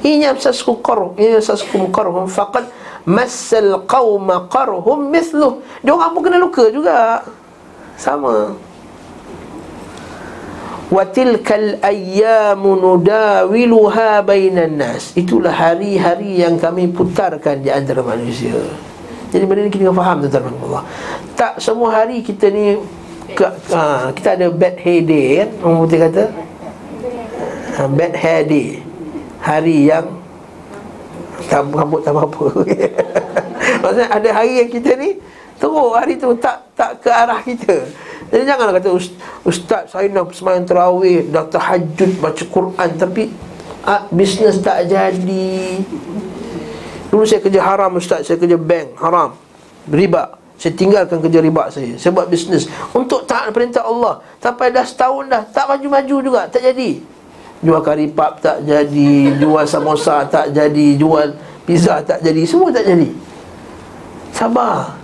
[0.04, 2.68] Ini yamsasku qarhun Ini yamsasku qarhun Faqad
[3.08, 7.24] Masal qawma qarhum mithluh Dia orang pun kena luka juga?
[7.96, 8.52] Sama.
[10.94, 15.14] Watilkal ayyamu nudawiluha bainan nas.
[15.18, 18.54] Itulah hari-hari yang kami putarkan di antara manusia.
[19.34, 20.84] Jadi benda ni kita kena faham tuan-tuan Allah
[21.34, 22.78] Tak semua hari kita ni
[23.34, 23.42] ke,
[23.74, 25.50] ha, Kita ada bad hair day kan?
[25.66, 26.24] Orang putih kata
[27.74, 28.68] Bad hair day
[29.42, 30.22] Hari yang
[31.50, 32.46] Tak rambut tak apa-apa.
[33.84, 35.18] Maksudnya ada hari yang kita ni
[35.58, 37.86] Teruk hari tu tak tak ke arah kita.
[38.34, 38.90] Jadi janganlah kata
[39.46, 43.30] Ustaz saya nak semayang terawih Dah tahajud baca Quran Tapi
[43.86, 45.80] ah, Bisnes tak jadi.
[47.14, 49.38] Dulu saya kerja haram Ustaz Saya kerja bank haram
[49.90, 50.42] Riba.
[50.58, 52.70] Saya tinggalkan kerja riba saya Saya buat bisnes.
[52.94, 57.02] Untuk taat perintah Allah Sampai dah setahun dah Tak maju-maju juga Tak jadi
[57.64, 61.32] Jual kari pap tak jadi Jual samosa tak jadi Jual
[61.64, 63.08] pizza tak jadi Semua tak jadi.
[64.36, 65.00] Sabar.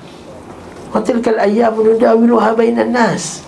[0.89, 3.45] Watilkal ayam nudawiluha bainan nas.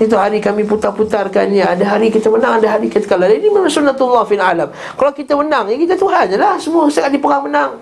[0.00, 1.76] Itu hari kami putar-putarkan ya.
[1.76, 3.28] Ada hari kita menang, ada hari kita kalah.
[3.28, 4.72] Ini memang sunnatullah fil alam.
[4.72, 6.56] Kalau kita menang, ya kita Tuhan je lah.
[6.56, 7.78] Semua sekali perang menang.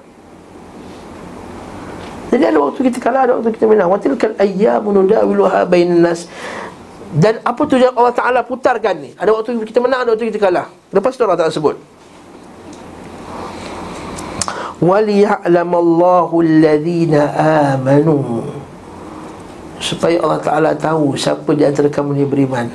[2.29, 3.89] Jadi ada waktu kita kalah, ada waktu kita menang.
[3.89, 6.29] Watilkal ayyamu nudawiluha bainan nas
[7.14, 10.66] Dan apa tujuan Allah Ta'ala putarkan ni Ada waktu kita menang, ada waktu kita kalah
[10.90, 11.78] Lepas tu Allah Ta'ala sebut
[14.84, 17.14] وَلِيَعْلَمَ اللَّهُ الَّذِينَ
[17.70, 18.26] آمَنُوا
[19.78, 22.68] Supaya Allah Ta'ala tahu Siapa di antara kamu ni beriman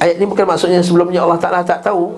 [0.00, 2.16] Ayat ni bukan maksudnya Sebelumnya Allah Ta'ala tak tahu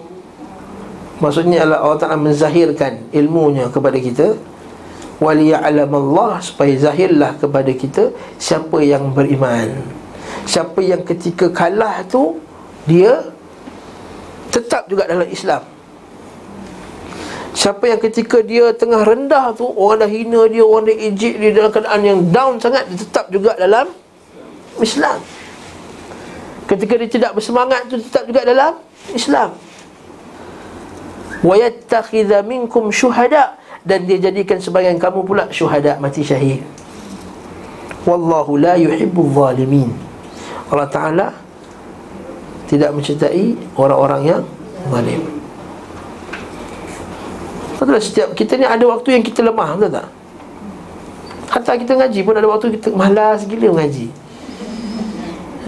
[1.18, 4.38] Maksudnya adalah Allah Ta'ala menzahirkan Ilmunya kepada kita
[5.18, 9.95] وَلِيَعْلَمَ اللَّهُ Supaya zahirlah kepada kita Siapa yang beriman
[10.46, 12.38] Siapa yang ketika kalah tu
[12.86, 13.30] Dia
[14.52, 15.62] Tetap juga dalam Islam
[17.52, 21.50] Siapa yang ketika dia tengah rendah tu Orang dah hina dia, orang dah ejek dia
[21.52, 23.92] Dalam keadaan yang down sangat Dia tetap juga dalam
[24.80, 25.20] Islam
[26.66, 28.80] Ketika dia tidak bersemangat tu Tetap juga dalam
[29.12, 29.52] Islam
[31.42, 36.62] وَيَتَّخِذَ مِنْكُمْ syuhada Dan dia jadikan sebagian kamu pula Syuhada mati syahid
[38.06, 39.90] Wallahu la yuhibbu zalimin
[40.71, 41.27] Allah Ta'ala
[42.67, 44.43] Tidak mencintai Orang-orang yang
[44.87, 45.21] Zalim.
[47.77, 50.07] Betul setiap kita ni ada waktu yang kita lemah Betul tak?
[51.47, 54.07] Hatta kita ngaji pun ada waktu kita malas gila ngaji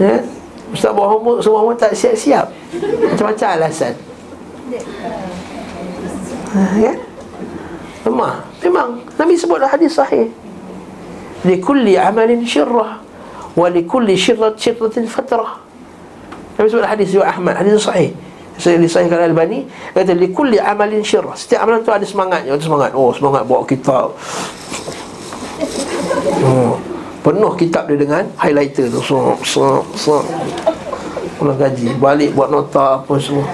[0.00, 0.24] Ya?
[0.72, 2.48] Ustaz buat homework semua orang tak siap-siap.
[3.04, 3.92] Macam-macam alasan.
[6.56, 6.94] Ha, Ya?
[8.08, 8.40] Lemah.
[8.64, 10.32] Memang Nabi sebutlah hadis sahih.
[11.44, 13.09] Likulli amalin syirrah
[13.58, 15.58] Wa likulli syirrat syirratin fatrah.
[16.60, 18.12] Nabi sebut hadis juga Ahmad Hadis sahih.
[18.60, 19.64] Saya disahihkan Al-Bani
[19.96, 22.92] kata likulli amalin syirah setiap amalan tu ada semangatnya ada semangat.
[22.92, 24.12] Oh semangat bawa kitab
[26.44, 26.76] oh,
[27.24, 29.00] penuh kitab dia dengan highlighter tu.
[29.00, 30.20] So so so.
[31.40, 33.48] Pulang gaji balik buat nota apa semua.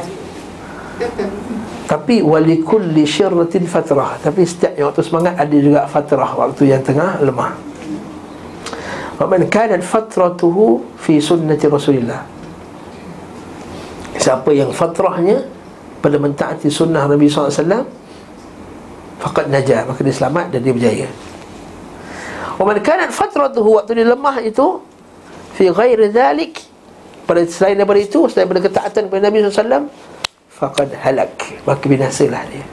[1.87, 4.19] Tapi walikulli syirratin fatrah.
[4.19, 7.55] Tapi setiap yang waktu semangat ada juga fatrah waktu yang tengah lemah
[9.17, 12.21] Waman kanat fatratuhu fi sunnati Rasulillah.
[14.17, 15.45] Siapa yang fatrahnya
[16.01, 17.85] Pada mentaati sunnah Nabi SAW
[19.21, 21.09] Fakat najah Maka dia selamat dan dia berjaya.
[22.57, 24.81] Waman kanat fatratuhu Waktu dia lemah itu
[25.57, 26.65] Fi ghairi dhalik
[27.27, 29.91] pada selain daripada itu Selain daripada ketaatan kepada Nabi SAW
[30.57, 31.37] Faqad halak.
[31.69, 32.65] Maka binasalah dia.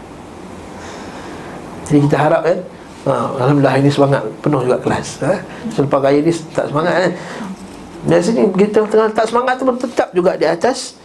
[1.83, 2.59] Jadi kita harap kan
[3.07, 4.23] ha, Alhamdulillah ini semangat.
[4.39, 5.39] Penuh juga kelas ha?
[5.71, 7.11] Selepas gaya ni tak semangat kan
[8.03, 10.99] Biasanya kita tengah tak semangat tu Tetap juga di atas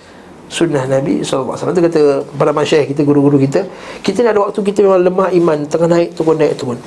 [0.50, 2.00] sunnah Nabi SAW Itu kata
[2.34, 3.66] para masyarakat kita, guru-guru kita
[4.02, 6.78] Kita ni ada waktu kita memang lemah iman Tengah naik turun, naik turun.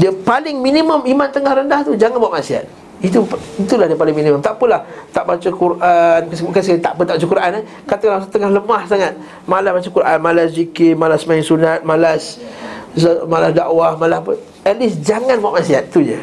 [0.00, 2.88] Dia paling minimum iman tengah rendah tu Jangan buat maksiat.
[2.98, 3.22] Itu
[3.62, 4.42] itulah dia paling minimum.
[4.42, 4.82] Tak apalah
[5.14, 6.20] tak baca Quran
[6.50, 7.64] kasi tak apa tak baca Quran eh?
[7.86, 9.14] Katalah tengah lemah sangat.
[9.46, 12.42] Malas baca Quran malas zikir malas main sunat malas
[13.28, 14.32] malah dakwah malah apa.
[14.64, 16.18] At least jangan buat maksiat tu je.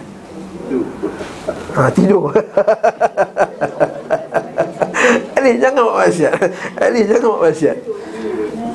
[1.78, 2.34] Ha, tidur.
[5.36, 6.34] At least jangan buat maksiat.
[6.82, 7.78] At least jangan buat maksiat.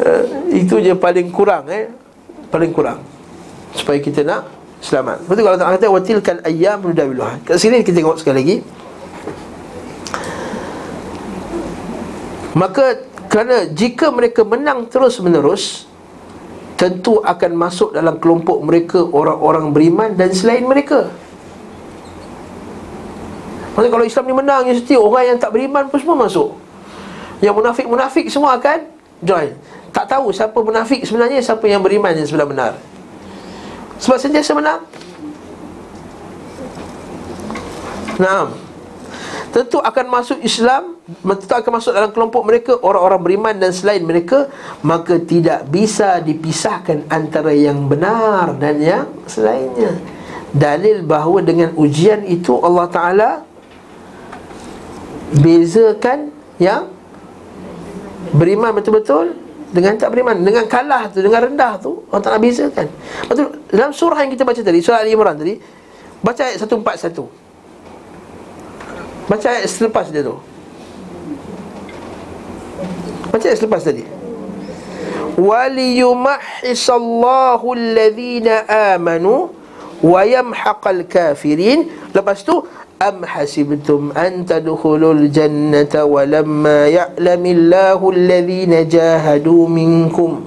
[0.00, 0.22] Uh,
[0.54, 1.90] itu je paling kurang eh.
[2.48, 3.04] Paling kurang.
[3.76, 4.48] Supaya kita nak
[4.80, 5.28] selamat.
[5.28, 8.56] Betul kalau Allah kata Watilkan ayyam mudawilah kat sini kita tengok sekali lagi.
[12.56, 15.86] Maka kerana jika mereka menang terus menerus
[16.80, 21.12] Tentu akan masuk dalam kelompok mereka orang-orang beriman dan selain mereka.
[23.76, 26.56] Maksudnya kalau Islam ni menang ya setiap orang yang tak beriman pun semua masuk.
[27.44, 28.88] Yang munafik-munafik semua akan
[29.20, 29.52] join.
[29.92, 32.72] Tak tahu siapa munafik sebenarnya Siapa yang beriman yang sebenar benar.
[34.00, 34.80] Sebab sentiasa menang.
[38.16, 38.52] Nah,
[39.50, 44.46] tentu akan masuk Islam, tentu akan masuk dalam kelompok mereka orang-orang beriman dan selain mereka,
[44.86, 49.98] maka tidak bisa dipisahkan antara yang benar dan yang selainnya.
[50.50, 53.30] Dalil bahawa dengan ujian itu Allah Taala
[55.30, 56.90] bezakan yang
[58.34, 59.34] beriman betul-betul
[59.70, 62.90] dengan tak beriman dengan kalah tu dengan rendah tu Allah Taala bezakan.
[63.30, 65.54] Betul dalam surah yang kita baca tadi surah Ali Imran tadi
[66.20, 67.39] baca ayat 141
[69.30, 70.34] Baca ayat selepas dia tu.
[73.30, 74.02] Baca ayat selepas tadi.
[75.38, 78.66] Waliyumahisallahu alladhina
[78.98, 79.54] amanu
[80.00, 81.92] Wayamhaqal kafirin.
[82.16, 82.64] Lepas tu
[83.00, 90.44] Am hasibtum an tadkhulul jannata walamma ya'lamillahu alladhina jahadu minkum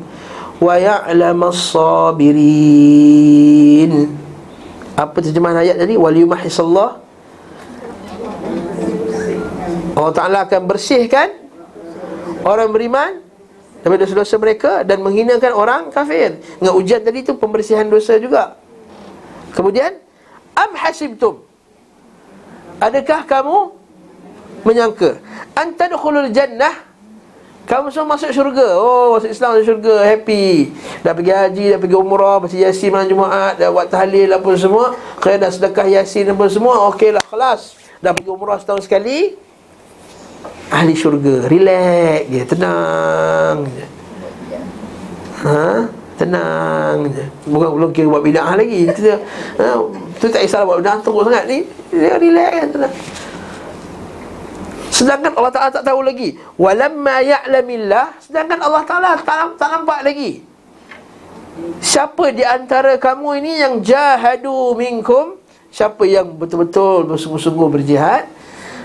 [0.62, 3.02] wa ya'lamas sabirin.
[4.94, 5.98] Apa terjemahan ayat tadi?
[5.98, 7.03] Waliyumahisallahu
[10.04, 11.32] Allah Ta'ala akan bersihkan
[12.44, 13.24] Orang beriman
[13.80, 16.40] Daripada dosa-dosa mereka Dan menghinakan orang kafir.
[16.60, 18.60] Dengan ujian tadi tu Pembersihan dosa juga.
[19.56, 19.96] Kemudian
[20.54, 21.42] Am hasibtum?
[22.84, 23.58] Adakah kamu
[24.68, 25.24] Menyangka?
[25.56, 26.92] Antadkhulul jannah?
[27.64, 28.76] Kamu semua masuk syurga.
[28.76, 30.76] Oh masuk Islam masuk syurga Happy.
[31.00, 35.00] Dah pergi haji Dah pergi umrah Baca yasin malam Jumaat Dah buat tahlil apa semua.
[35.24, 37.80] Kaya dah sedekah yasin apa semua Okey lah kelas.
[38.04, 39.40] Dah pergi umrah setahun sekali
[40.72, 43.86] ahli syurga relax je tenang je.
[45.44, 45.88] Ha?
[46.16, 47.24] Tenang je.
[47.50, 48.88] Bukan belum kira buat bidah lagi.
[48.94, 49.82] Tu ha,
[50.22, 51.68] tu tak kisah buat bidah teruk sangat ni.
[51.92, 52.96] Dia relax je tenang.
[54.94, 56.38] Sedangkan Allah Ta'ala tak tahu lagi.
[56.54, 60.46] Walamma ya'lamillah Sedangkan Allah Ta'ala tak, tak nampak lagi.
[61.82, 65.38] Siapa di antara kamu ini yang jahadu minkum?
[65.74, 68.30] Siapa yang betul-betul bersungguh-sungguh berjihad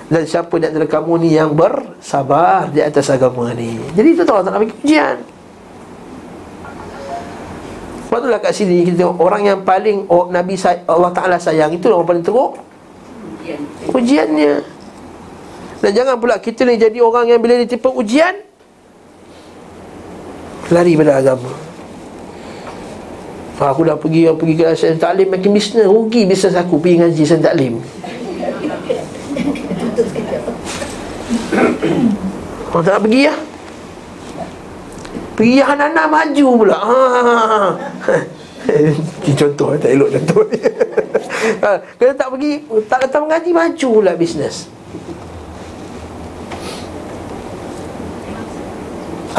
[0.09, 3.76] dan siapa di antara kamu ni yang bersabar di atas agama ni?
[3.92, 5.20] Jadi itu Allah nak bagi ujian
[8.09, 11.76] Sebab itulah kat sini kita tengok Orang yang paling oh, Nabi say- Allah Ta'ala sayang
[11.76, 12.56] Itu orang paling teruk.
[13.92, 14.64] Ujiannya
[15.84, 18.32] Dan jangan pula kita ni jadi orang yang bila ditipu ujian
[20.72, 21.48] Lari pada agama.
[23.59, 27.40] Aku dah pergi pergi ke Asyik Taklim makin bisnes Rugi bisnes aku pergi ngaji Asyik
[27.42, 27.74] Taklim
[32.70, 33.34] Orang tak nak pergi ya?
[35.34, 36.78] Pergi anak-anak maju pula.
[36.78, 38.14] Ha, ha, ha.
[39.24, 40.42] Ini contoh tak elok contoh.
[40.51, 40.59] Ni
[41.62, 42.53] ha, Kalau tak pergi
[42.84, 44.68] Tak datang mengaji maju pula bisnes.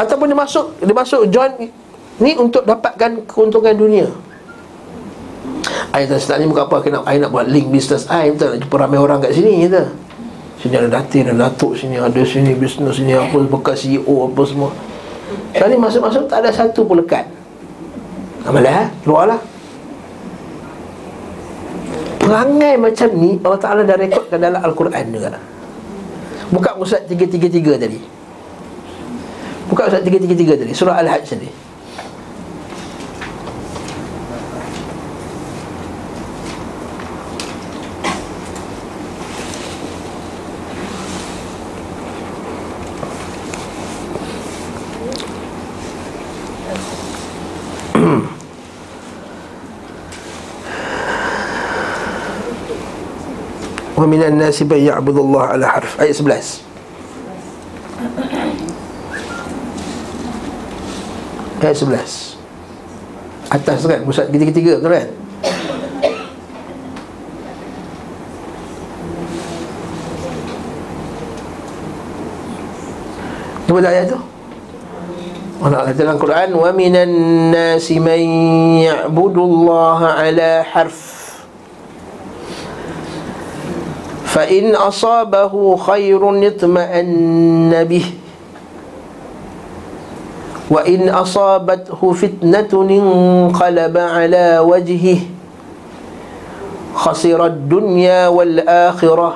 [0.00, 1.52] Ataupun dia masuk Dia masuk join
[2.20, 4.06] Ni untuk dapatkan keuntungan dunia.
[5.90, 8.04] Ayah tak ni bukan apa Kena, Ayah nak buat link bisnes.
[8.12, 10.09] Ayah tak nak jumpa ramai orang kat sini kata.
[10.60, 14.70] Sini ada datin, ada datuk sini, ada sini bisnes sini apa bekas CEO apa semua.
[15.56, 17.24] Kali masuk-masuk tak ada satu pun lekat.
[18.44, 18.88] Amalah, eh?
[19.00, 19.40] keluarlah.
[22.20, 25.40] Perangai macam ni Allah Ta'ala dah rekodkan dalam Al-Quran juga
[26.52, 27.98] Buka Ustaz 333 tadi
[29.66, 31.50] Buka Ustaz 333 tadi Surah Al-Hajj tadi
[54.10, 56.66] Minan nasi man ya'budu Allah ala harf Ayat 11
[61.62, 65.08] Ayat 11 Atas kan Pusat ketiga-tiga betul kan
[73.70, 74.18] Apa ayat tu?
[75.62, 77.10] Allah kata dalam Quran Wa minan
[77.54, 78.18] nasi man
[78.82, 81.19] ya'budu Allah ala harf
[84.40, 88.06] فإن أصابه خير اطمأن به.
[90.72, 95.20] وإن أصابته فتنة انقلب على وجهه.
[96.96, 99.30] خسر الدنيا والآخرة.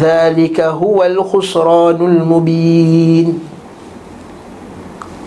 [0.00, 3.28] ذلك هو الخسران المبين.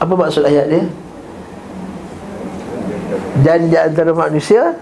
[0.02, 0.84] Apa maksud ayat dia?
[3.46, 4.74] Dan di antara manusia?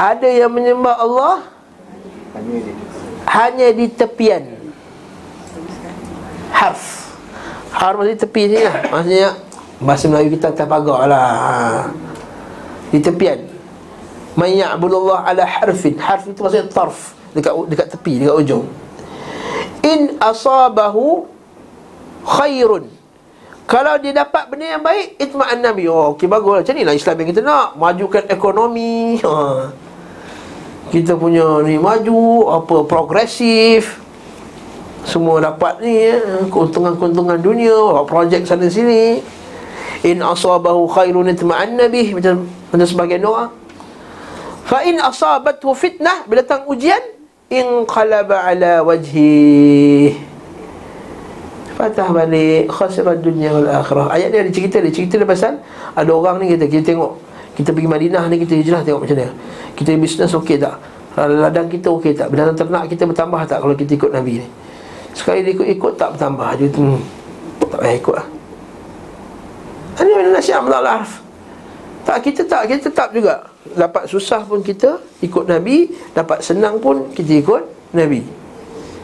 [0.00, 1.57] Ada yang menyembah Allah?
[3.28, 4.44] Hanya di tepian.
[6.52, 7.12] Harf.
[7.72, 8.76] Harf maksudnya tepi ni lah.
[8.88, 9.30] Maksudnya
[9.78, 11.86] Bahasa Melayu kita atas pagar lah.
[12.90, 13.46] Di tepian.
[14.34, 15.94] Man ya'budullah ala harfin.
[16.02, 17.14] Harf itu maksudnya tarf.
[17.30, 18.66] Dekat dekat tepi dekat ujung.
[19.86, 21.30] In asabahu
[22.26, 22.90] khairun.
[23.68, 25.86] Kalau dia dapat benda yang baik itma'an nabi.
[25.86, 27.76] Oh okey baguslah macam inilah Islam yang kita nak.
[27.78, 29.20] Majukan ekonomi.
[29.22, 29.87] Ha.
[30.88, 34.00] Kita punya ni maju apa progresif.
[35.08, 36.20] Semua dapat ni ya.
[36.52, 39.24] keuntungan-keuntungan dunia projek sana sini
[40.04, 43.48] in asabahu khairun itma'an nabi macam macam sebagian doa.
[44.68, 47.00] Fa in asabathu fitnah bila datang ujian
[47.48, 50.12] inqalaba ala wajhi
[51.78, 54.12] patah balik khasira dunia wal akhirah.
[54.12, 55.62] Ayat ni ada cerita dia cerita dia pasal
[55.94, 57.27] ada orang ni kita kita tengok
[57.58, 59.34] kita pergi Madinah ni kita hijrah tengok macam mana.
[59.74, 60.78] Kita bisnes okey tak?
[61.18, 62.30] Ladang kita okey tak?
[62.30, 64.48] Binatang ternak kita bertambah tak kalau kita ikut Nabi ni?
[65.10, 66.54] Sekali dia ikut-ikut tak bertambah?
[66.54, 67.02] Tu hmm,
[67.66, 68.26] tak payah ikut lah.
[69.98, 71.02] Ini mana nasihat Allah
[72.06, 73.52] tak kita tak kita tetap juga.
[73.68, 78.24] Dapat susah pun kita ikut Nabi Dapat senang pun kita ikut Nabi.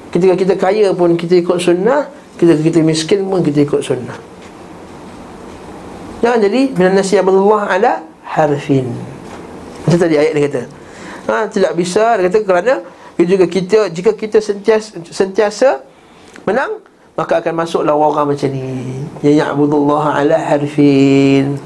[0.09, 2.09] Ketika kita kaya pun kita ikut sunnah
[2.41, 4.17] Ketika kita miskin pun kita ikut sunnah.
[6.25, 7.93] Jangan jadi Bila nasi Allah ala
[8.25, 8.89] harfin.
[9.85, 10.63] Macam tadi ayat dia kata.
[11.25, 12.85] Ha, Tidak bisa Dia kata kerana
[13.17, 15.81] juga kita Jika kita sentiasa, sentiasa
[16.45, 16.85] Menang
[17.17, 19.01] Maka akan masuklah orang macam ni.
[19.23, 21.57] Ya ya'budullah ala harfin.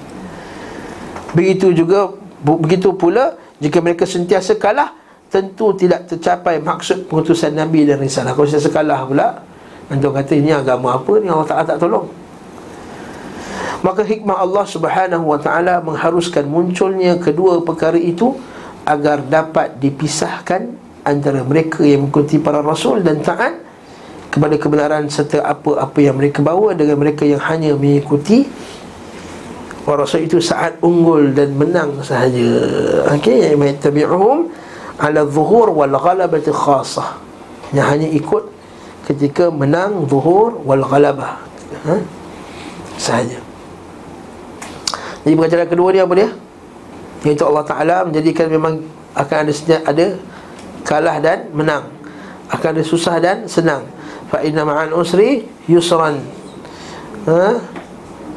[1.32, 2.12] Begitu juga
[2.44, 4.94] Begitu pula jika mereka sentiasa kalah
[5.28, 8.32] tentu tidak tercapai maksud pengutusan Nabi dan risalah.
[8.38, 9.42] Kalau sentiasa kalah pula
[9.90, 11.12] antum kata ini agama apa?
[11.18, 12.06] Ni Allah Taala tak tolong.
[13.78, 18.34] Maka hikmah Allah Subhanahu wa taala mengharuskan munculnya kedua perkara itu
[18.82, 20.74] agar dapat dipisahkan
[21.06, 23.54] antara mereka yang mengikuti para rasul dan taat
[24.34, 28.44] kepada kebenaran serta apa-apa yang mereka bawa dengan mereka yang hanya mengikuti
[29.88, 32.44] Rasul itu saat unggul dan menang sahaja.
[33.16, 34.52] Okey, yang tabi'uhum
[35.00, 37.16] ala zuhur wal ghalabati khasah.
[37.72, 38.44] Yang hanya ikut
[39.08, 41.40] ketika menang zuhur wal ghalabah.
[41.88, 41.96] Ha?
[43.00, 43.47] Sahaja
[45.28, 46.32] Jadi pengajaran kedua dia apa dia?
[47.20, 48.80] Iaitu Allah Ta'ala menjadikan memang
[49.12, 50.16] akan ada senyap, ada
[50.88, 51.84] kalah dan menang.
[52.48, 53.84] Akan ada susah dan senang.
[54.32, 56.16] Fa'inna ma'an usri yusran.
[57.28, 57.60] Ha?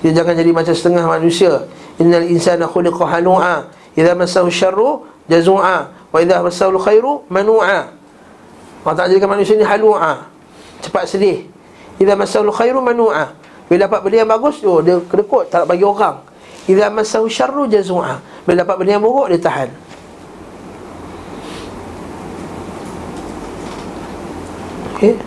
[0.04, 1.64] Dia jangan jadi macam setengah manusia.
[1.96, 3.72] Innal insana khuliqa hanu'a.
[3.96, 5.96] Idza massahu syarru jazu'a.
[6.12, 7.88] Wa idza massahu khairu manu'a.
[8.84, 10.28] Allah tak jadikan manusia ni halu'a.
[10.84, 11.48] Cepat sedih.
[12.04, 13.32] Idza massahu khairu manu'a.
[13.72, 16.31] Bila dapat benda yang bagus oh, Dia kedekut tak nak bagi orang
[16.70, 18.22] Idza massahu syarru jazu'a.
[18.46, 19.70] Bila dapat benda yang buruk dia tahan.
[25.02, 25.18] Okay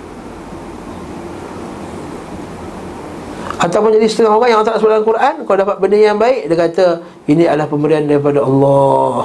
[3.59, 6.55] Ataupun jadi setengah orang yang tak sebut dalam Quran Kalau dapat benda yang baik Dia
[6.55, 6.87] kata
[7.27, 9.25] Ini adalah pemberian daripada Allah.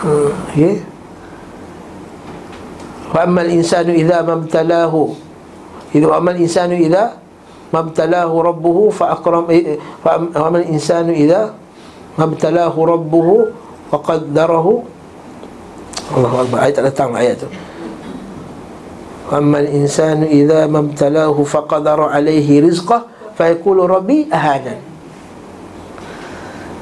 [0.00, 0.80] Hmm, okay.
[3.12, 5.12] Wa amal insanu idha mabtalahu
[5.92, 7.20] Idha amal insanu idha
[7.70, 10.18] Mabtalahu rabbuhu fa akram eh, Wa
[10.50, 11.54] amal insanu idha
[12.18, 13.34] Mabtalahu rabbuhu
[13.90, 14.82] Wa qaddarahu
[16.10, 17.48] Allah Akbar Ayat datang ayat tu
[19.30, 23.06] Amma al-insanu idza mabtalahu faqadara alaihi rizqah
[23.38, 24.74] fa yaqulu rabbi ahana.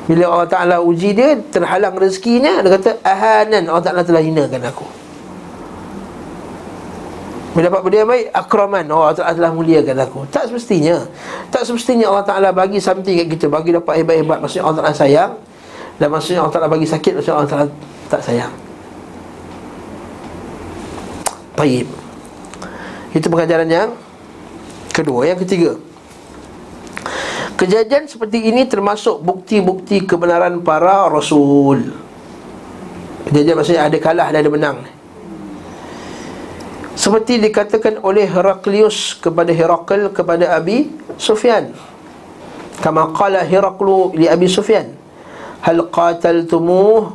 [0.09, 4.89] Bila Allah Taala uji dia terhalang rezekinya dia kata ahanan Allah Taala telah hinakan aku.
[7.59, 8.86] Bila dapat benda yang baik akraman.
[8.86, 10.30] Allah Taala telah muliakan aku.
[10.30, 11.02] Tak semestinya.
[11.50, 13.50] Tak semestinya Allah Taala bagi something kat kita.
[13.50, 14.38] Bagi dapat hebat-hebat.
[14.38, 15.32] Maksudnya Allah Taala sayang.
[15.98, 17.18] Dan maksudnya Allah Taala bagi sakit.
[17.18, 17.66] Maksudnya Allah Taala
[18.06, 18.54] tak sayang.
[21.59, 21.90] Baik.
[23.18, 23.90] Itu pengajaran yang
[24.94, 25.26] kedua.
[25.26, 25.70] Yang ketiga.
[27.59, 31.90] Kejadian seperti ini termasuk bukti-bukti kebenaran para Rasul.
[33.26, 34.78] Kejadian maksudnya ada kalah dan ada menang
[36.99, 41.70] Seperti dikatakan oleh Heraklius kepada Herakl kepada Abi Sufyan.
[42.82, 44.90] Kama qala Heraklu li Abi Sufyan
[45.62, 47.14] Hal qataltumuh?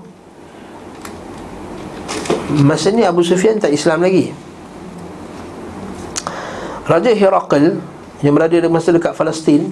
[2.63, 4.31] Masa ni Abu Sufyan tak Islam lagi.
[6.87, 7.79] Raja Herakl
[8.23, 9.67] yang berada di masa dekat Palestin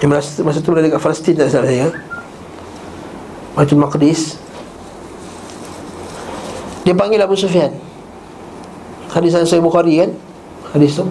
[0.00, 1.88] yang masa, masa tu berada dekat Palestin tak salah saya
[3.56, 4.36] Baitul Maqdis
[6.84, 7.85] Dia panggil Abu Sufyan
[9.16, 10.12] Hadis Sahih Bukhari kan?
[10.76, 11.08] Hadis tu.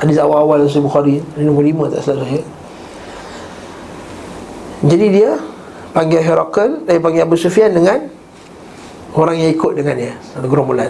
[0.00, 2.40] Hadis awal-awal Sahih Bukhari nombor lima tak salah saya
[4.88, 5.36] Jadi dia
[5.92, 8.08] Panggil Herakl Dia panggil Abu Sufyan dengan
[9.12, 10.88] Orang yang ikut dengan dia Ada gerombolan.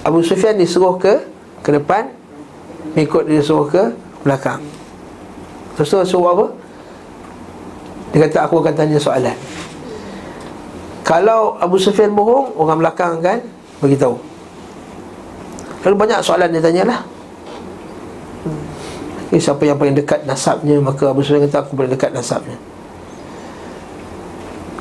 [0.00, 1.20] Abu Sufyan disuruh ke
[1.60, 2.08] Ke depan
[2.96, 3.92] Ikut dia suruh ke
[4.24, 4.64] belakang.
[5.76, 6.46] Terus suruh apa?
[8.16, 9.36] Dia kata aku akan tanya soalan.
[11.04, 13.44] Kalau Abu Sufyan bohong Orang belakang kan
[13.78, 14.27] Beritahu
[15.86, 17.00] Lalu banyak soalan dia tanyalah
[18.46, 18.62] hmm.
[19.28, 22.56] Eh, siapa yang paling dekat nasabnya Maka Abu Sufyan kata aku paling dekat nasabnya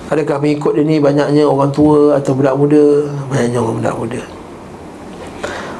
[0.08, 4.22] Adakah mengikut dia ni banyaknya orang tua atau budak muda Banyaknya orang budak muda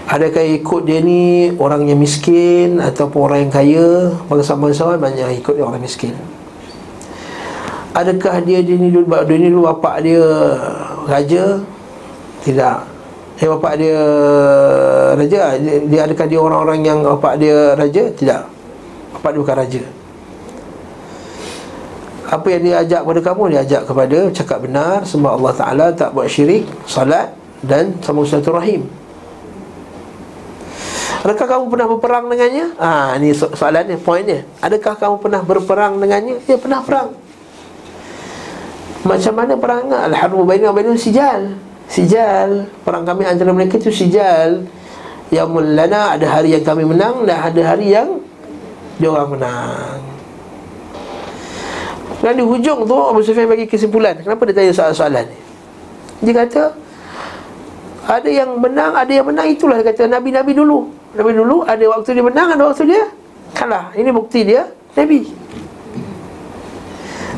[0.08, 3.88] Adakah ikut dia ni orang yang miskin Ataupun orang yang kaya
[4.28, 6.12] Bangsa-bangsa banyak yang ikut dia orang miskin
[7.96, 10.28] Adakah dia, dia ni dulu dulu bapak dia
[11.08, 11.64] Raja
[12.44, 12.97] Tidak
[13.38, 14.02] Eh bapak dia
[15.14, 18.42] Raja dia, dia Adakah dia orang-orang yang Bapak dia raja Tidak
[19.18, 19.84] Bapak dia bukan raja
[22.28, 26.12] apa yang dia ajak kepada kamu Dia ajak kepada cakap benar Sembah Allah Ta'ala Tak
[26.12, 27.32] buat syirik Salat
[27.64, 28.84] Dan sambung rahim.
[31.24, 32.66] Adakah kamu pernah berperang dengannya?
[32.80, 36.36] Ah, ini so- soalannya, poinnya Adakah kamu pernah berperang dengannya?
[36.44, 37.16] Dia pernah perang
[39.08, 39.88] Macam mana perang?
[39.88, 41.56] Al-Harbu Bainah Bainah Sijal
[41.88, 42.68] Sijal.
[42.84, 44.68] Perang kami antara mereka itu Sijal.
[45.28, 48.24] Yang mulana ada hari yang kami menang Dan ada hari yang
[48.96, 50.00] Dia orang menang.
[52.18, 54.20] Dan di hujung tu Abu Sufyan bagi kesimpulan.
[54.24, 55.40] Kenapa dia tanya soalan-soalan ni?
[56.28, 56.64] Dia kata
[58.08, 60.90] Ada yang menang Ada yang menang itulah Dia kata Nabi-Nabi dulu.
[61.18, 63.04] Nabi dulu ada waktu dia menang Ada waktu dia
[63.56, 63.96] kalah.
[63.96, 65.47] Ini bukti dia Nabi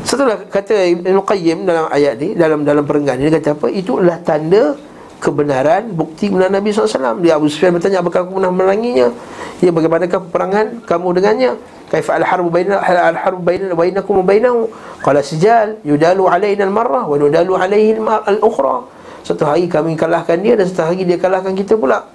[0.10, 3.70] Setelah kata Ibn Qayyim dalam ayat ni Dalam dalam perenggan Dia kata apa?
[3.70, 4.74] Itu adalah tanda
[5.22, 9.14] kebenaran Bukti benar Nabi SAW Dia Abu Sufyan bertanya Apakah aku pernah meneranginya?
[9.62, 11.52] Ya bagaimanakah peperangan kamu dengannya?
[11.92, 14.72] Kaifa al-harbu baina al-harbu baina bainakum wa bainahu?
[15.04, 18.88] Qala sijal yudalu alaina al-marrah wa yudalu alaihi al-ukhra.
[19.28, 22.08] Satu hari kami kalahkan dia dan satu hari dia kalahkan kita pula.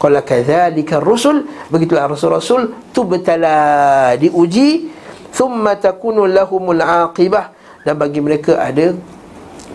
[0.00, 4.97] Qala kadzalika ar-rusul begitulah rasul-rasul tubtala diuji
[5.38, 7.54] thumma takunu lahumul aqibah
[7.86, 8.90] dan bagi mereka ada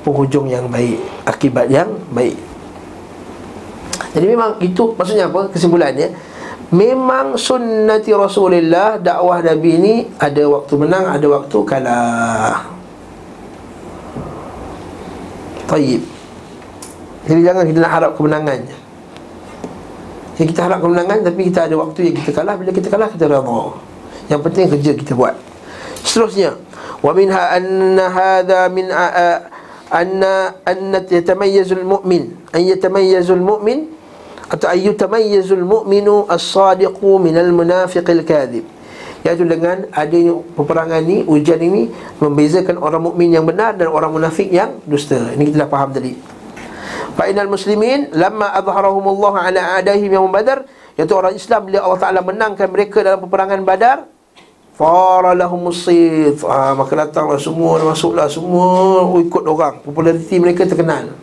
[0.03, 2.35] penghujung yang baik akibat yang baik
[4.11, 6.11] jadi memang itu maksudnya apa kesimpulannya
[6.73, 12.65] Memang sunnati Rasulullah dakwah Nabi ni ada waktu menang, ada waktu kalah.
[15.69, 16.01] Taib.
[17.29, 18.59] Jadi jangan kita nak harap kemenangan.
[20.33, 23.29] Jadi kita harap kemenangan tapi kita ada waktu yang kita kalah bila kita kalah kita
[23.29, 23.63] redha.
[24.33, 25.37] Yang penting kerja kita buat.
[26.03, 26.59] Seterusnya,
[26.99, 28.91] wa minha anna hadha min
[29.89, 33.89] anna anna yatamayyazul mu'min, an yatamayyazul mu'min
[34.51, 38.65] atau ayyutamayyizul mu'minu as-sadiqu minal munafiqil kadhib.
[39.23, 41.87] Iaitu dengan adanya peperangan ni ujian ini
[42.19, 45.15] membezakan orang mukmin yang benar dan orang munafik yang dusta.
[45.15, 46.11] Ini kita dah faham tadi.
[47.15, 50.67] Fa inal muslimin lamma adharahumullah ala adaihim yang badar
[50.99, 53.97] iaitu orang Islam bila Allah Taala menangkan mereka dalam peperangan badar
[54.73, 59.81] fara lahum musid ah, maka datanglah semua masuklah semua ikut orang.
[59.85, 61.13] Populariti mereka terkenal.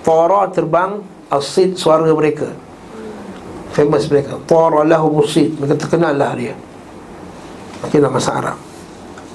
[0.00, 2.52] Fara terbang asid suara mereka.
[3.76, 4.40] Famous mereka.
[4.48, 6.56] Tara lahu musid Mereka terkenal lah dia.
[7.84, 8.58] Mungkin dalam masa Arab.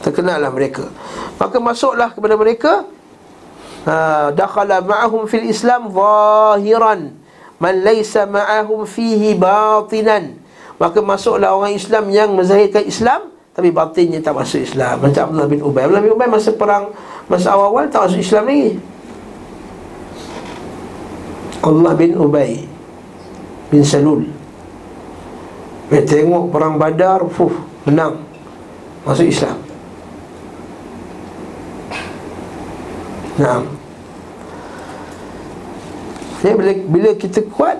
[0.01, 0.89] Terkenal lah mereka.
[1.38, 2.89] Maka masuklah kepada mereka
[3.86, 7.14] ha, Dakhala ma'ahum fil Islam Zahiran.
[7.62, 10.41] Man laysa ma'ahum fihi batinan.
[10.82, 15.04] Maka masuklah orang Islam yang menzahirkan Islam Tapi batinnya tak masuk Islam.
[15.04, 15.84] Macam Abdullah bin Ubay.
[15.84, 16.95] Abdullah bin Ubay masa perang
[17.28, 18.70] Masa awal-awal tak masuk Islam lagi.
[21.62, 22.52] Allah bin Ubay
[23.72, 24.28] bin Salul.
[25.91, 27.52] Dia tengok perang badar fuh,
[27.88, 28.24] Menang.
[29.04, 29.60] Masuk Islam.
[33.39, 33.64] Nah
[36.41, 37.78] bila, bila kita kuat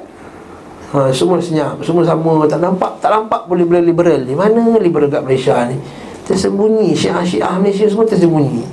[0.94, 4.22] ha, Semua senyap Semua sama Tak nampak Tak nampak boleh bila liberal.
[4.24, 5.80] Ni Mana liberal kat Malaysia ni?
[6.28, 8.64] Tersembunyi Syiah-syiah Malaysia semua tersembunyi.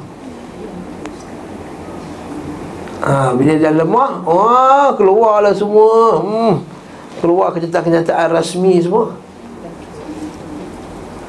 [3.03, 6.23] Ha, Bila dah lemah Wah keluarlah semua.
[6.23, 6.55] Hmm.
[7.19, 9.11] Keluar kenyataan-kenyataan rasmi semua.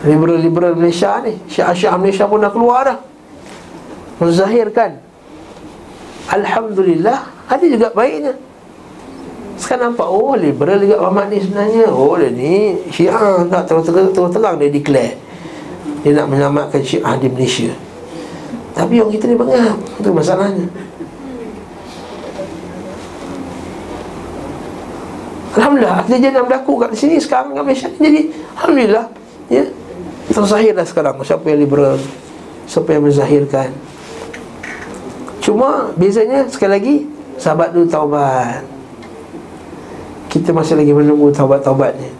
[0.06, 2.98] Liberal-liberal Malaysia ni syah-syah Malaysia pun dah keluar dah.
[4.22, 5.02] Menzahirkan.
[6.30, 8.38] Alhamdulillah ada juga baiknya
[9.60, 11.86] sekarang nampak oh liberal juga Muhammad ni sebenarnya.
[11.92, 15.20] Oh dia ni syiah tak terang-terang dia declare.
[16.02, 17.76] Dia nak menyelamatkan syiah di Malaysia.
[18.72, 19.78] Tapi orang kita ni bengap.
[20.00, 20.66] Itu masalahnya.
[25.50, 29.06] Alhamdulillah Kejadian yang berlaku kat sini sekarang kat Malaysia Jadi Alhamdulillah
[29.50, 29.66] Ya.
[30.30, 31.98] Terzahirlah sekarang Siapa yang liberal
[32.70, 33.74] Siapa yang menzahirkan.
[35.42, 36.96] Cuma Bezanya sekali lagi
[37.42, 38.79] Sahabat dulu taubat
[40.30, 42.14] Kita masih lagi menunggu taubat-taubatnya.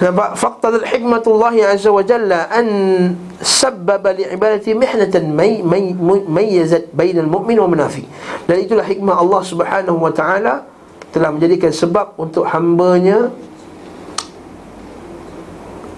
[0.00, 0.36] Nampak?
[0.36, 2.68] Faqtad al-hikmatullah azza wa jalla An
[3.40, 5.92] Sabbaba li'ibadati mihnatan may, may,
[6.24, 8.08] Mayyazat bainal mu'min wa munafiq.
[8.48, 10.64] Dan itulah hikmah Allah subhanahu wa ta'ala
[11.12, 13.28] Telah menjadikan sebab untuk hambanya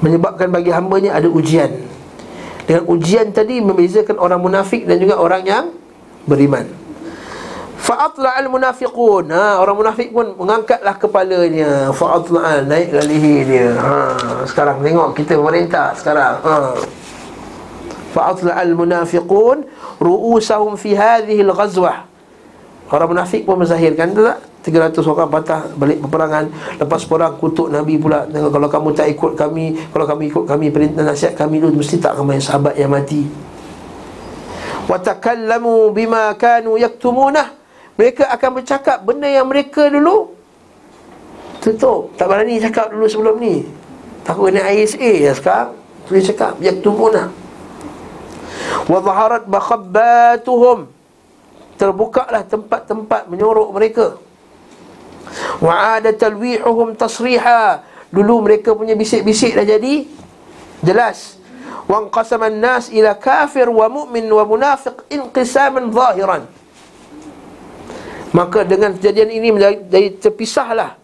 [0.02, 1.70] Menyebabkan bagi hambanya ada ujian.
[2.66, 5.64] Dengan ujian tadi Membezakan orang munafik dan juga orang yang
[6.26, 6.81] Beriman
[7.82, 9.26] Fa'atla'al munafiqun.
[9.34, 11.90] Ha, Orang munafik pun mengangkatlah kepalanya.
[11.90, 13.68] Fa'atla'al naiklah leher dia.
[13.74, 13.98] Ha,
[14.46, 16.38] Sekarang tengok kita pemerintah sekarang.
[16.46, 16.78] Ha.
[18.14, 19.66] Fa'atla'al munafiqun
[19.98, 22.06] Ru'usahum fi hadhil ghazwah.
[22.86, 24.38] Orang munafik pun menzahirkan tu tak?
[24.62, 26.44] 300 orang patah balik peperangan.
[26.78, 28.30] Lepas perang kutuk Nabi pula.
[28.30, 32.14] Kalau kamu tak ikut kami Kalau kamu ikut kami Perintah nasihat kami dulu Mesti tak
[32.14, 33.26] yang sahabat yang mati.
[34.86, 37.61] Watakallamu bima kanu yaktumunah
[37.97, 40.43] mereka akan bercakap benda yang mereka dulu
[41.62, 42.11] Tutup.
[42.18, 43.62] Tak berani cakap dulu sebelum ni.
[44.26, 45.78] Takut kena ISA ya sekarang.
[46.11, 47.30] Tulis cakap Yaktumuna
[48.90, 50.90] Wa zaharat bakhabbatuhum.
[51.78, 54.07] Terbukalah tempat-tempat menyorok mereka.
[55.62, 57.86] Wa ada talwihuhum tasriha.
[58.11, 60.11] Dulu mereka punya bisik-bisik dah jadi
[60.82, 61.38] Jelas.
[61.86, 66.43] Wa anqasaman nas ila kafir wa mu'min wa munafiq Inqisaman zahiran
[68.32, 70.96] Maka dengan kejadian ini menjadi terpisahlah.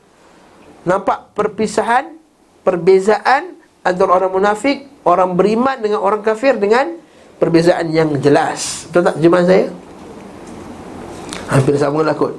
[0.88, 2.16] Nampak perpisahan
[2.62, 6.96] Perbezaan Antara orang munafik Orang beriman dengan orang kafir Dengan
[7.38, 8.90] perbezaan yang jelas.
[8.90, 9.66] Betul tak jemaah saya?
[11.48, 12.34] Hampir sama lah kot.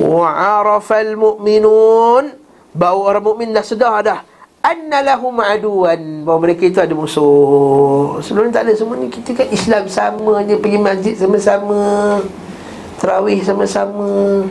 [0.00, 2.34] Wa'arafal mu'minun.
[2.76, 4.20] Bahawa orang mukmin dah sedar dah.
[4.64, 6.26] Anna lahum aduan.
[6.26, 8.18] Bahawa mereka itu ada musuh.
[8.24, 9.06] Sebelum ni tak ada semua ni.
[9.12, 10.58] Kita kan Islam sama je.
[10.58, 12.20] Pergi masjid sama-sama
[13.00, 14.42] Terawih sama-sama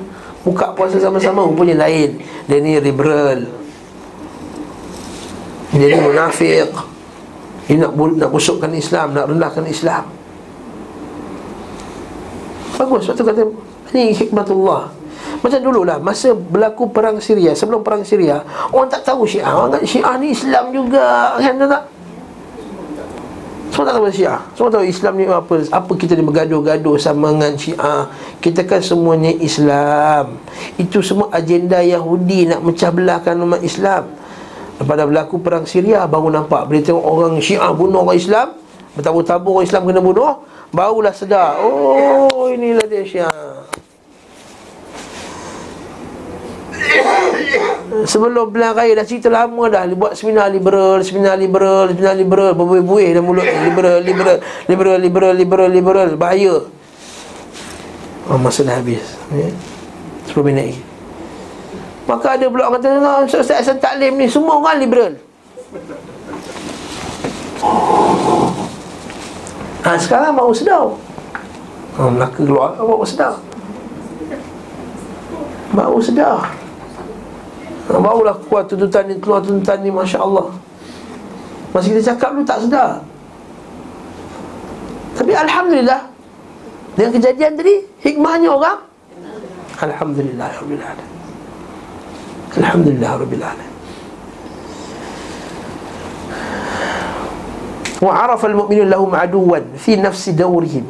[0.46, 2.22] Buka puasa sama-sama Rupanya lain.
[2.46, 3.50] Dia ni liberal.
[5.74, 6.70] Dia ni munafik
[7.66, 10.06] Dia nak, nak busukkan Islam Nak rendahkan Islam.
[12.78, 13.42] Bagus Sebab tu kata
[13.92, 14.94] Ini hikmatullah.
[15.42, 19.50] Macam dululah Masa berlaku perang Syria Sebelum perang Syria Orang tak tahu Syiah.
[19.52, 21.36] Orang kata Syiah ni Islam juga.
[21.42, 21.95] Kan tak
[23.76, 27.60] semua tak tahu Syiah Semua tahu Islam ni apa Apa kita ni bergaduh-gaduh sama dengan
[27.60, 28.08] Syiah?
[28.40, 30.40] Kita kan semuanya Islam.
[30.80, 34.16] Itu semua agenda Yahudi Nak mecah belahkan umat Islam.
[34.80, 38.48] Pada berlaku perang Syria Baru nampak Bila tengok orang Syiah bunuh orang Islam
[38.96, 40.34] Bertabur-tabur orang Islam kena bunuh
[40.72, 43.45] Barulah sedar Oh inilah dia Syiah
[48.04, 53.16] Sebelum bulan raya dah cerita lama dah Buat seminar liberal, seminar liberal, seminar liberal Berbuih-buih
[53.16, 54.38] dah mulut Liberal, liberal,
[54.68, 56.68] liberal, liberal, liberal, liberal Bahaya.
[58.28, 59.48] Oh, Masa dah habis ya?
[60.28, 60.82] 10 minit lagi.
[62.10, 65.14] Maka ada pula orang kata Ustaz Hasan Taklim ni Semua orang liberal.
[69.86, 70.90] Ha, sekarang baru sedar.
[71.96, 73.38] Ha, Melaka keluar Baru sedar.
[75.72, 76.65] Baru sedar
[77.90, 80.50] barulah kuat tuntutan ni Keluar tuntutan ni Masya Allah
[81.74, 82.92] Masih kita cakap dulu tak sedar.
[85.16, 86.02] Tapi Alhamdulillah
[86.98, 88.80] Dengan kejadian tadi Hikmahnya orang
[89.76, 91.12] Alhamdulillah Rabbil Alamin
[92.56, 93.12] Alhamdulillah.
[93.22, 93.74] Rabbil Alamin
[98.04, 100.84] Wa al-mu'minun lahum aduwan Fi nafsi dawrihim.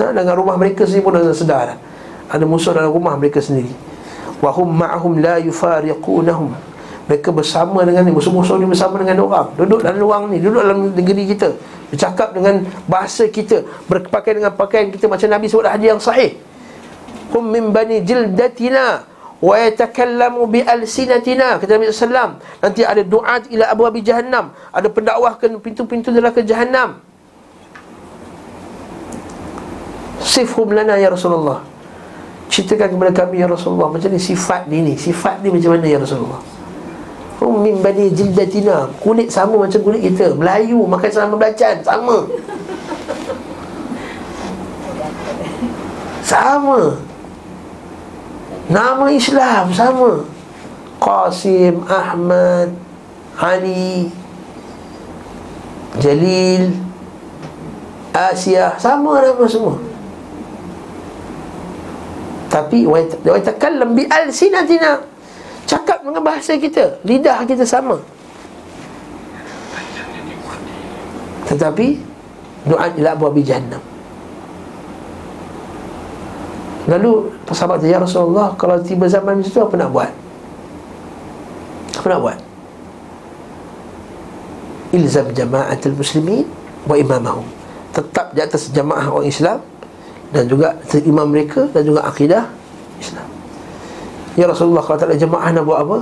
[0.00, 1.76] Nah, Dengan rumah mereka sendiri pun dah sedar.
[2.26, 3.95] Ada musuh dalam rumah mereka sendiri
[4.44, 6.52] Wahum ma'hum la yufariqunahum.
[7.06, 9.54] Mereka bersama dengan ni Musuh-musuh ni bersama dengan orang.
[9.54, 11.54] Duduk dalam ruang ni Duduk dalam negeri kita.
[11.86, 16.34] Bercakap dengan bahasa kita Berpakaian dengan pakaian kita Macam Nabi sebut hadis yang sahih.
[17.30, 19.06] Hum min bani jildatina
[19.38, 21.60] Wa yatakallamu bi alsinatina.
[21.62, 24.50] Kata Nabi SAW Nanti ada doa ila abu abi jahannam.
[24.72, 27.04] Ada pendakwah ke pintu-pintu neraka jahannam.
[30.24, 31.75] Sifhum lana ya Rasulullah
[32.56, 34.96] Ceritakan kepada kami ya Rasulullah Macam ni sifat ni ni?
[34.96, 36.40] Sifat ni macam mana ya Rasulullah?
[37.36, 38.88] Hum min bani jildatina.
[38.96, 40.32] Kulit sama macam kulit kita.
[40.32, 41.84] Melayu makan selama belacan.
[41.84, 42.16] Sama.
[46.24, 46.80] Sama.
[48.72, 50.24] Nama Islam sama.
[50.96, 52.72] Qasim, Ahmad
[53.36, 54.08] Ali
[56.00, 56.72] Jalil
[58.16, 59.76] Asia Sama nama semua
[62.56, 62.96] Tetapi wa
[63.36, 64.96] yatakallam bi alsinatina.
[65.68, 68.00] Cakap dengan bahasa kita, lidah kita sama.
[71.52, 72.00] Tetapi
[72.64, 73.84] doa ila abwabi jahannam.
[76.88, 80.06] Lalu sahabat Ya Rasulullah Kalau tiba zaman itu apa nak buat?
[81.98, 82.38] Apa nak buat?
[84.94, 86.46] Ilzam jama'atul muslimin
[86.86, 87.42] Wa imamahum
[87.90, 89.58] Tetap di atas jamaah orang Islam
[90.34, 90.74] Dan juga
[91.06, 92.50] imam mereka Dan juga akidah
[92.98, 93.28] Islam.
[94.34, 95.98] Ya Rasulullah Kalau tak ada jamaah nak buat apa?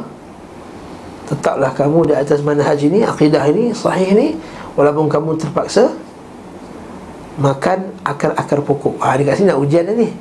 [1.25, 4.37] Tetaplah kamu di atas manhaj ini Akidah ini, sahih ini.
[4.77, 5.93] Walaupun kamu terpaksa
[7.35, 9.03] Makan akar-akar pokok.
[9.03, 10.15] Ah, Dia kat sini nak ujian ni.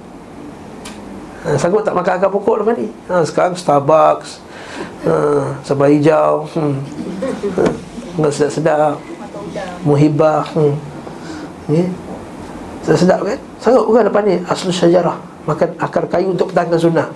[1.44, 2.88] Ha, Sanggup tak makan akar pokok lepas ni?
[3.12, 4.40] Ha, Sekarang Starbucks
[5.04, 5.14] ha,
[5.62, 6.76] Sabah hijau hmm.
[8.18, 8.96] ha, sedap-sedap.
[9.84, 10.74] Muhibah hmm.
[11.68, 11.82] ni
[12.84, 13.40] Sedap-sedap kan?
[13.64, 14.36] Sanggup bukan lepas ni?
[14.44, 15.16] Asal sejarah.
[15.48, 17.08] Makan akar kayu untuk pertahankan sunnah.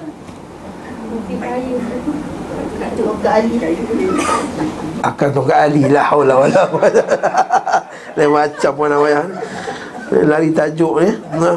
[5.04, 5.84] Akar tongkat Ali.
[5.92, 6.64] Lah Haulah wala
[8.18, 9.22] Lain macam pun namanya
[10.12, 11.12] Lari tajuk ni.
[11.12, 11.52] Ha.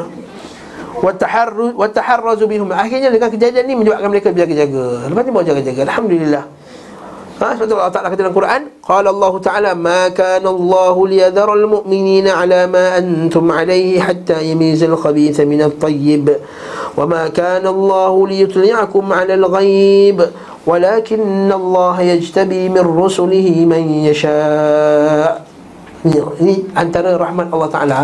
[1.01, 2.67] Wataharru wataharrazu bihum.
[2.75, 5.81] Akhirnya dengan kejadian ni menyebabkan mereka berjaga-jaga lepas ni bawa jaga-jaga.
[5.87, 6.43] Alhamdulillah
[7.41, 12.37] Ha, sebab Allah Ta'ala kata dalam Quran Qala Allah Ta'ala Ma kana Allah liyadhara al-mu'minina
[12.37, 16.29] ala ma antum alaihi Hatta yamiza al-khabitha min al-tayyib
[16.93, 20.21] Wa ma kana Allah liyutli'akum ala al-ghayb
[20.69, 25.41] Walakin Allah yajtabi min rusulihi man yasha'
[26.05, 27.99] Ini antara rahmat Allah Ta'ala.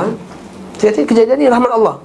[0.81, 2.01] Jadi kejadian ni rahmat Allah.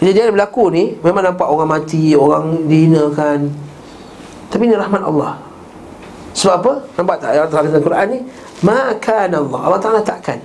[0.00, 3.71] Kejadian yang berlaku ni Memang nampak orang mati Orang dihinakan
[4.52, 5.40] Tapi ini rahmat Allah.
[6.36, 6.72] Sebab apa?
[7.00, 7.30] Nampak tak?
[7.32, 8.20] Yang dalam Quran ni?
[8.60, 9.60] Makan Allah.
[9.64, 10.38] Allah Ta'ala takkan.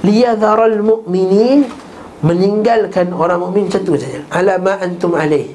[0.00, 1.68] Liyadharal mu'minin
[2.24, 4.24] Meninggalkan orang mukmin macam tu saja.
[4.32, 5.52] Ala ma antum alaih.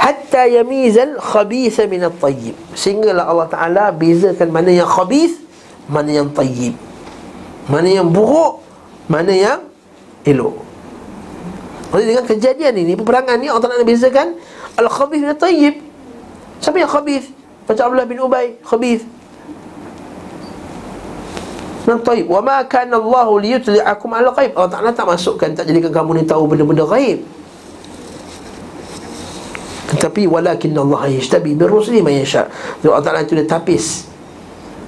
[0.00, 5.36] Hatta yamizal khabitha minat tayyib Sehinggalah Allah Ta'ala Bezakan mana yang khabith
[5.92, 6.72] Mana yang tayyib.
[7.68, 8.64] Mana yang buruk
[9.12, 9.60] Mana yang
[10.24, 10.56] elok.
[11.92, 14.40] Jadi dengan kejadian ini, peperangan ni Allah Taala bezakan
[14.78, 15.80] al-khabith dan tayyib.
[16.62, 17.26] Siapa yang khabith?
[17.66, 19.02] Macam Abdullah bin Ubay, khabith.
[21.82, 22.30] Dan tayyib.
[22.30, 24.54] Wa ma kana Allah liyutli'akum 'ala ghaib.
[24.54, 27.26] Allah Taala tak masukkan tak jadikan kamu ni tahu benda-benda ghaib.
[29.92, 32.46] Tetapi walakin Allah yashtabi bi rusuli man yasha.
[32.86, 34.06] Allah Taala itu dia tapis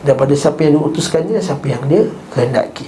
[0.07, 2.87] daripada siapa yang diutuskannya siapa yang dia kehendaki.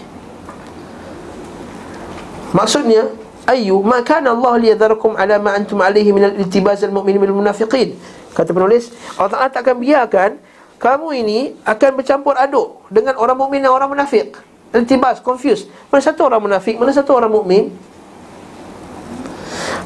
[2.54, 3.10] Maksudnya
[3.46, 7.94] ayu ma kana Allah liyadharakum ala ma antum alayhi min al-iltibas al-mu'minin bil munafiqin.
[8.34, 10.30] Kata penulis Allah Taala tak akan biarkan
[10.76, 14.36] kamu ini akan bercampur aduk dengan orang mukmin dan orang munafik.
[14.76, 15.72] Iltibas confused.
[15.88, 17.72] Mana satu orang munafik mana satu orang mukmin?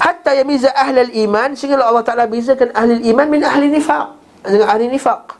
[0.00, 4.18] Hatta yamiza ahli al-iman sehingga Allah Taala bezakan ahli iman min ahli nifaq.
[4.42, 5.36] Dengan ahli nifaq.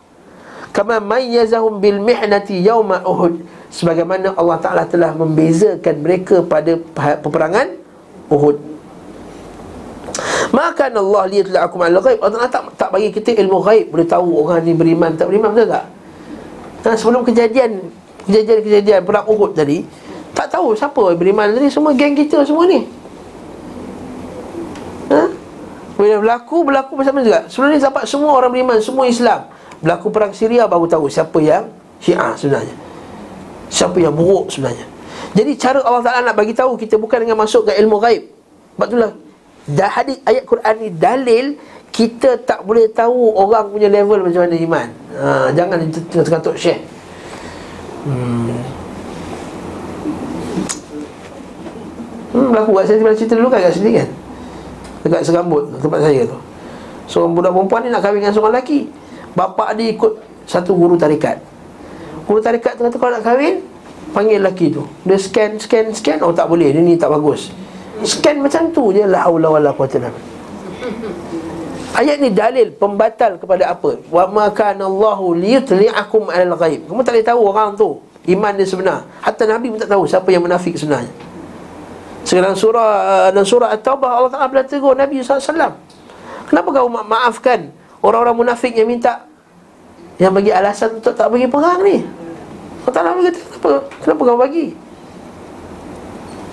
[0.70, 3.42] Kama mayyazahum bil mihnati yauma uhud.
[3.74, 6.78] Sebagaimana Allah Taala telah membezakan mereka pada
[7.18, 7.79] peperangan
[8.30, 8.56] Uhud
[10.50, 14.42] Maka Allah lihat aku al ghaib Allah tak tak bagi kita ilmu ghaib boleh tahu
[14.42, 15.86] orang ni beriman tak beriman betul tak?
[16.80, 17.70] Nah, sebelum kejadian
[18.26, 19.86] kejadian-kejadian perang Uhud tadi
[20.34, 22.82] tak tahu siapa beriman tadi semua geng kita semua ni.
[25.10, 25.22] Ha?
[26.00, 27.44] Bila berlaku berlaku bersama juga.
[27.50, 29.44] Sebelum ni dapat semua orang beriman, semua Islam.
[29.84, 31.68] Berlaku perang Syria baru tahu siapa yang
[32.00, 32.76] Syiah sebenarnya.
[33.68, 34.88] Siapa yang buruk sebenarnya.
[35.30, 38.26] Jadi cara Allah Ta'ala nak bagi tahu kita bukan dengan masuk ke ilmu gaib.
[38.74, 39.12] Sebab itulah
[39.70, 41.46] dah hadis ayat Quran ni dalil
[41.94, 44.88] kita tak boleh tahu orang punya level macam mana iman.
[45.14, 45.78] Ha, jangan
[46.10, 46.80] tengah tok syekh.
[48.00, 48.80] Hmm.
[52.30, 54.08] Hmm, berlaku kat saya cerita dulu kan kat sini kan
[55.02, 56.38] Dekat serambut tempat saya tu
[57.10, 58.86] Seorang budak perempuan ni nak kahwin dengan seorang lelaki
[59.34, 60.12] Bapak dia ikut
[60.46, 61.42] satu guru tarikat
[62.30, 63.66] Guru tarikat kalau nak kahwin
[64.10, 67.54] Panggil lelaki tu Dia scan, scan, scan Oh tak boleh, dia ni tak bagus
[68.02, 69.98] Scan macam tu je La hawla wa la quwata
[71.90, 73.98] Ayat ni dalil pembatal kepada apa?
[74.08, 76.86] Wa ma kana Allahu liyutli'akum 'alal ghaib.
[76.86, 77.98] Kamu tak boleh tahu orang tu
[78.30, 78.98] iman dia sebenar.
[79.18, 81.10] Hatta Nabi pun tak tahu siapa yang munafik sebenarnya.
[82.22, 85.72] Sekarang surah uh, dalam surah At-Taubah Allah Taala telah tegur Nabi SAW
[86.46, 87.72] Kenapa kau ma- maafkan
[88.04, 89.24] orang-orang munafik yang minta
[90.20, 92.04] yang bagi alasan untuk tak bagi perang ni?
[92.90, 93.70] Allah Ta'ala kata kenapa,
[94.02, 94.66] kenapa kau bagi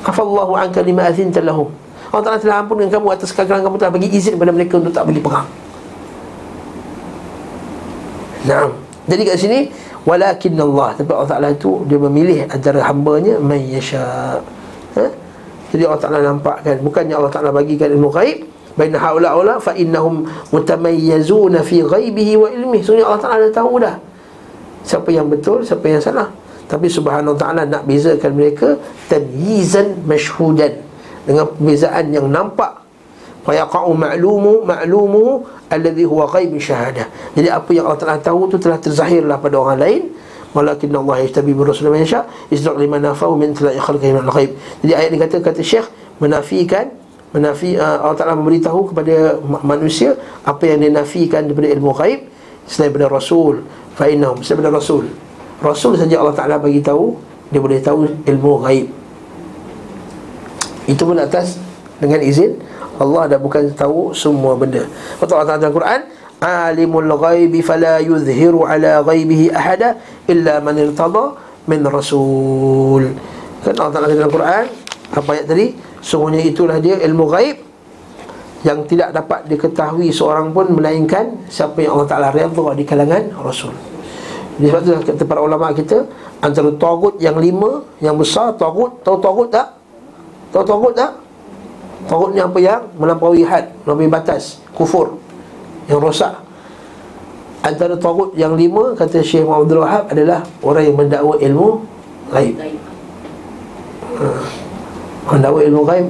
[0.05, 1.73] Afallahu anka lima azinta lahum
[2.13, 4.93] Allah Ta'ala telah ampun dengan kamu atas kegagalan kamu telah bagi izin kepada mereka untuk
[4.93, 5.49] tak bagi perang
[8.47, 8.71] Nah,
[9.09, 9.59] jadi kat sini
[10.07, 14.39] walakin Allah tapi Allah Taala itu dia memilih antara hamba-Nya may yasha.
[14.95, 15.05] Ha?
[15.67, 18.47] Jadi Allah Ta'ala nampakkan Bukannya Allah Ta'ala bagikan ilmu ghaib
[18.77, 22.85] Baina haula ula fa innahum mutamayyazuna fi ghaibihi wa ilmihi.
[22.85, 23.95] Sebenarnya Allah Taala dah tahu dah.
[24.87, 26.31] Siapa yang betul, siapa yang salah.
[26.67, 28.79] Tapi subhanahu wa ta'ala nak bezakan mereka
[29.11, 30.79] tamyizan mashhudan
[31.27, 32.87] dengan perbezaan yang nampak.
[33.43, 37.07] Fa yaqa'u ma'lumu ma'lumu alladhi huwa ghaib syahadah.
[37.35, 40.03] Jadi apa yang Allah Taala tahu tu telah terzahirlah pada orang lain.
[40.55, 44.51] Walakin Allah yajtabi bi rasul man yasha isra' liman nafahu min tilai khalqihi min al-ghaib.
[44.83, 45.87] Jadi ayat ini kata kata Syekh
[46.23, 46.91] menafikan
[47.31, 50.15] menafi uh, Allah Taala memberitahu kepada manusia
[50.47, 52.19] apa yang dinafikan daripada ilmu ghaib
[52.67, 53.63] selain daripada rasul
[53.97, 55.09] fa innahum selain daripada rasul.
[55.57, 57.17] Rasul saja Allah Taala bagi tahu
[57.49, 58.87] dia boleh tahu ilmu ghaib.
[60.85, 61.57] Itu pun atas
[61.97, 62.61] dengan izin
[63.01, 64.85] Allah dah bukan tahu semua benda.
[65.17, 65.99] Betul Allah Taala dalam Quran
[66.37, 69.97] alimul ghaibi fala yuzhiru ala ghaibihi ahada
[70.29, 71.33] illa man irtada
[71.65, 73.17] min rasul.
[73.65, 74.65] Kan Allah Taala dalam Quran
[75.17, 75.67] apa ayat tadi?
[76.03, 77.57] Sungguhnya itulah dia ilmu gaib
[78.63, 83.86] Yang tidak dapat diketahui seorang pun Melainkan siapa yang Allah Ta'ala redha di kalangan Rasul
[84.57, 86.09] Jadi sebab itu kata para ulama kita
[86.41, 89.77] Antara tagut yang lima Yang besar tagut Tahu tagut tak?
[90.49, 91.11] Tahu tagut tak?
[92.09, 92.81] Tagut ni apa yang?
[92.97, 95.21] Melampaui had Melampaui batas Kufur
[95.85, 96.33] Yang rosak.
[97.61, 101.85] Antara tagut yang lima Kata Syekh Muhammad Wahab adalah Orang yang mendakwa ilmu
[102.33, 102.57] Gaib.
[104.17, 104.27] Ha.
[105.27, 106.07] Anda ilmu ghaib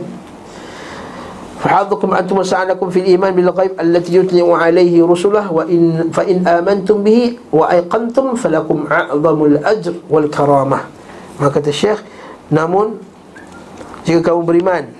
[1.66, 8.34] فحظكم أنتم وسعلكم في الإيمان بالغيب التي يطلع عليه رسله وإن فإن آمنتم به وأيقنتم
[8.34, 10.78] فلكم أعظم الأجر والكرامة
[11.38, 12.02] ما kata Syekh
[12.50, 12.98] namun
[14.02, 14.90] jika kamu beriman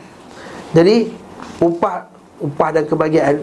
[0.70, 1.10] jadi
[1.58, 2.06] upah
[2.38, 3.42] upah dan kebahagiaan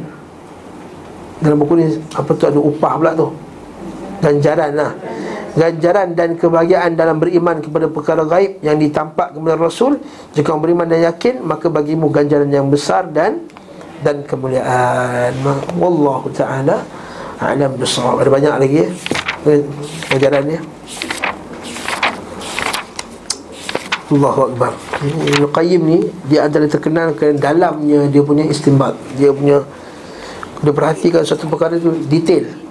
[1.43, 1.85] dalam buku ni
[2.15, 3.27] apa tu ada upah pula tu
[4.23, 4.91] ganjaran lah
[5.54, 10.02] ganjaran dan kebahagiaan dalam beriman kepada perkara gaib yang ditampak kepada Rasul.
[10.34, 13.46] Jika kamu beriman dan yakin maka bagimu ganjaran yang besar dan
[14.02, 15.32] dan kemuliaan.
[15.78, 16.82] Wallahu taala
[17.38, 18.88] alam bisawab ada banyak lagi ya
[20.10, 20.60] ganjarannya
[24.14, 24.72] Allahu Akbar.
[25.00, 25.98] Ibn Qayyim ni
[26.28, 29.64] Dia adalah terkenal ke dalamnya Dia punya istimbat Dia punya
[30.60, 32.63] Dia perhatikan satu perkara tu Detail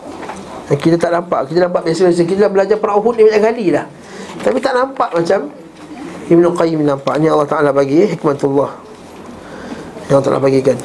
[0.72, 1.52] kita tak nampak.
[1.52, 3.86] Kita nampak biasa-biasa Kita dah belajar perang Uhud ni banyak kali dah.
[4.40, 5.40] Tapi tak nampak macam
[6.24, 8.72] Ibn Qayyim nampak Ini Allah Ta'ala bagi hikmatullah.
[10.08, 10.78] Yang Allah Ta'ala bagikan.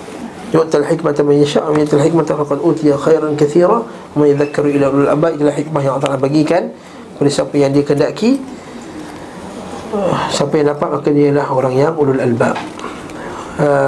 [0.49, 5.11] Yu'tal hikmata man yasha' wa yu'tal hikmata faqad utiya khairan kathira wa yadhakkaru ila ulul
[5.13, 5.31] albab.
[5.37, 6.73] Itulah hikmah yang Allah Ta'ala bagikan
[7.15, 8.41] kepada siapa yang dia kendaki
[10.33, 12.57] siapa yang dapat maka dia adalah orang yang ulul albab.
[13.59, 13.87] Uh,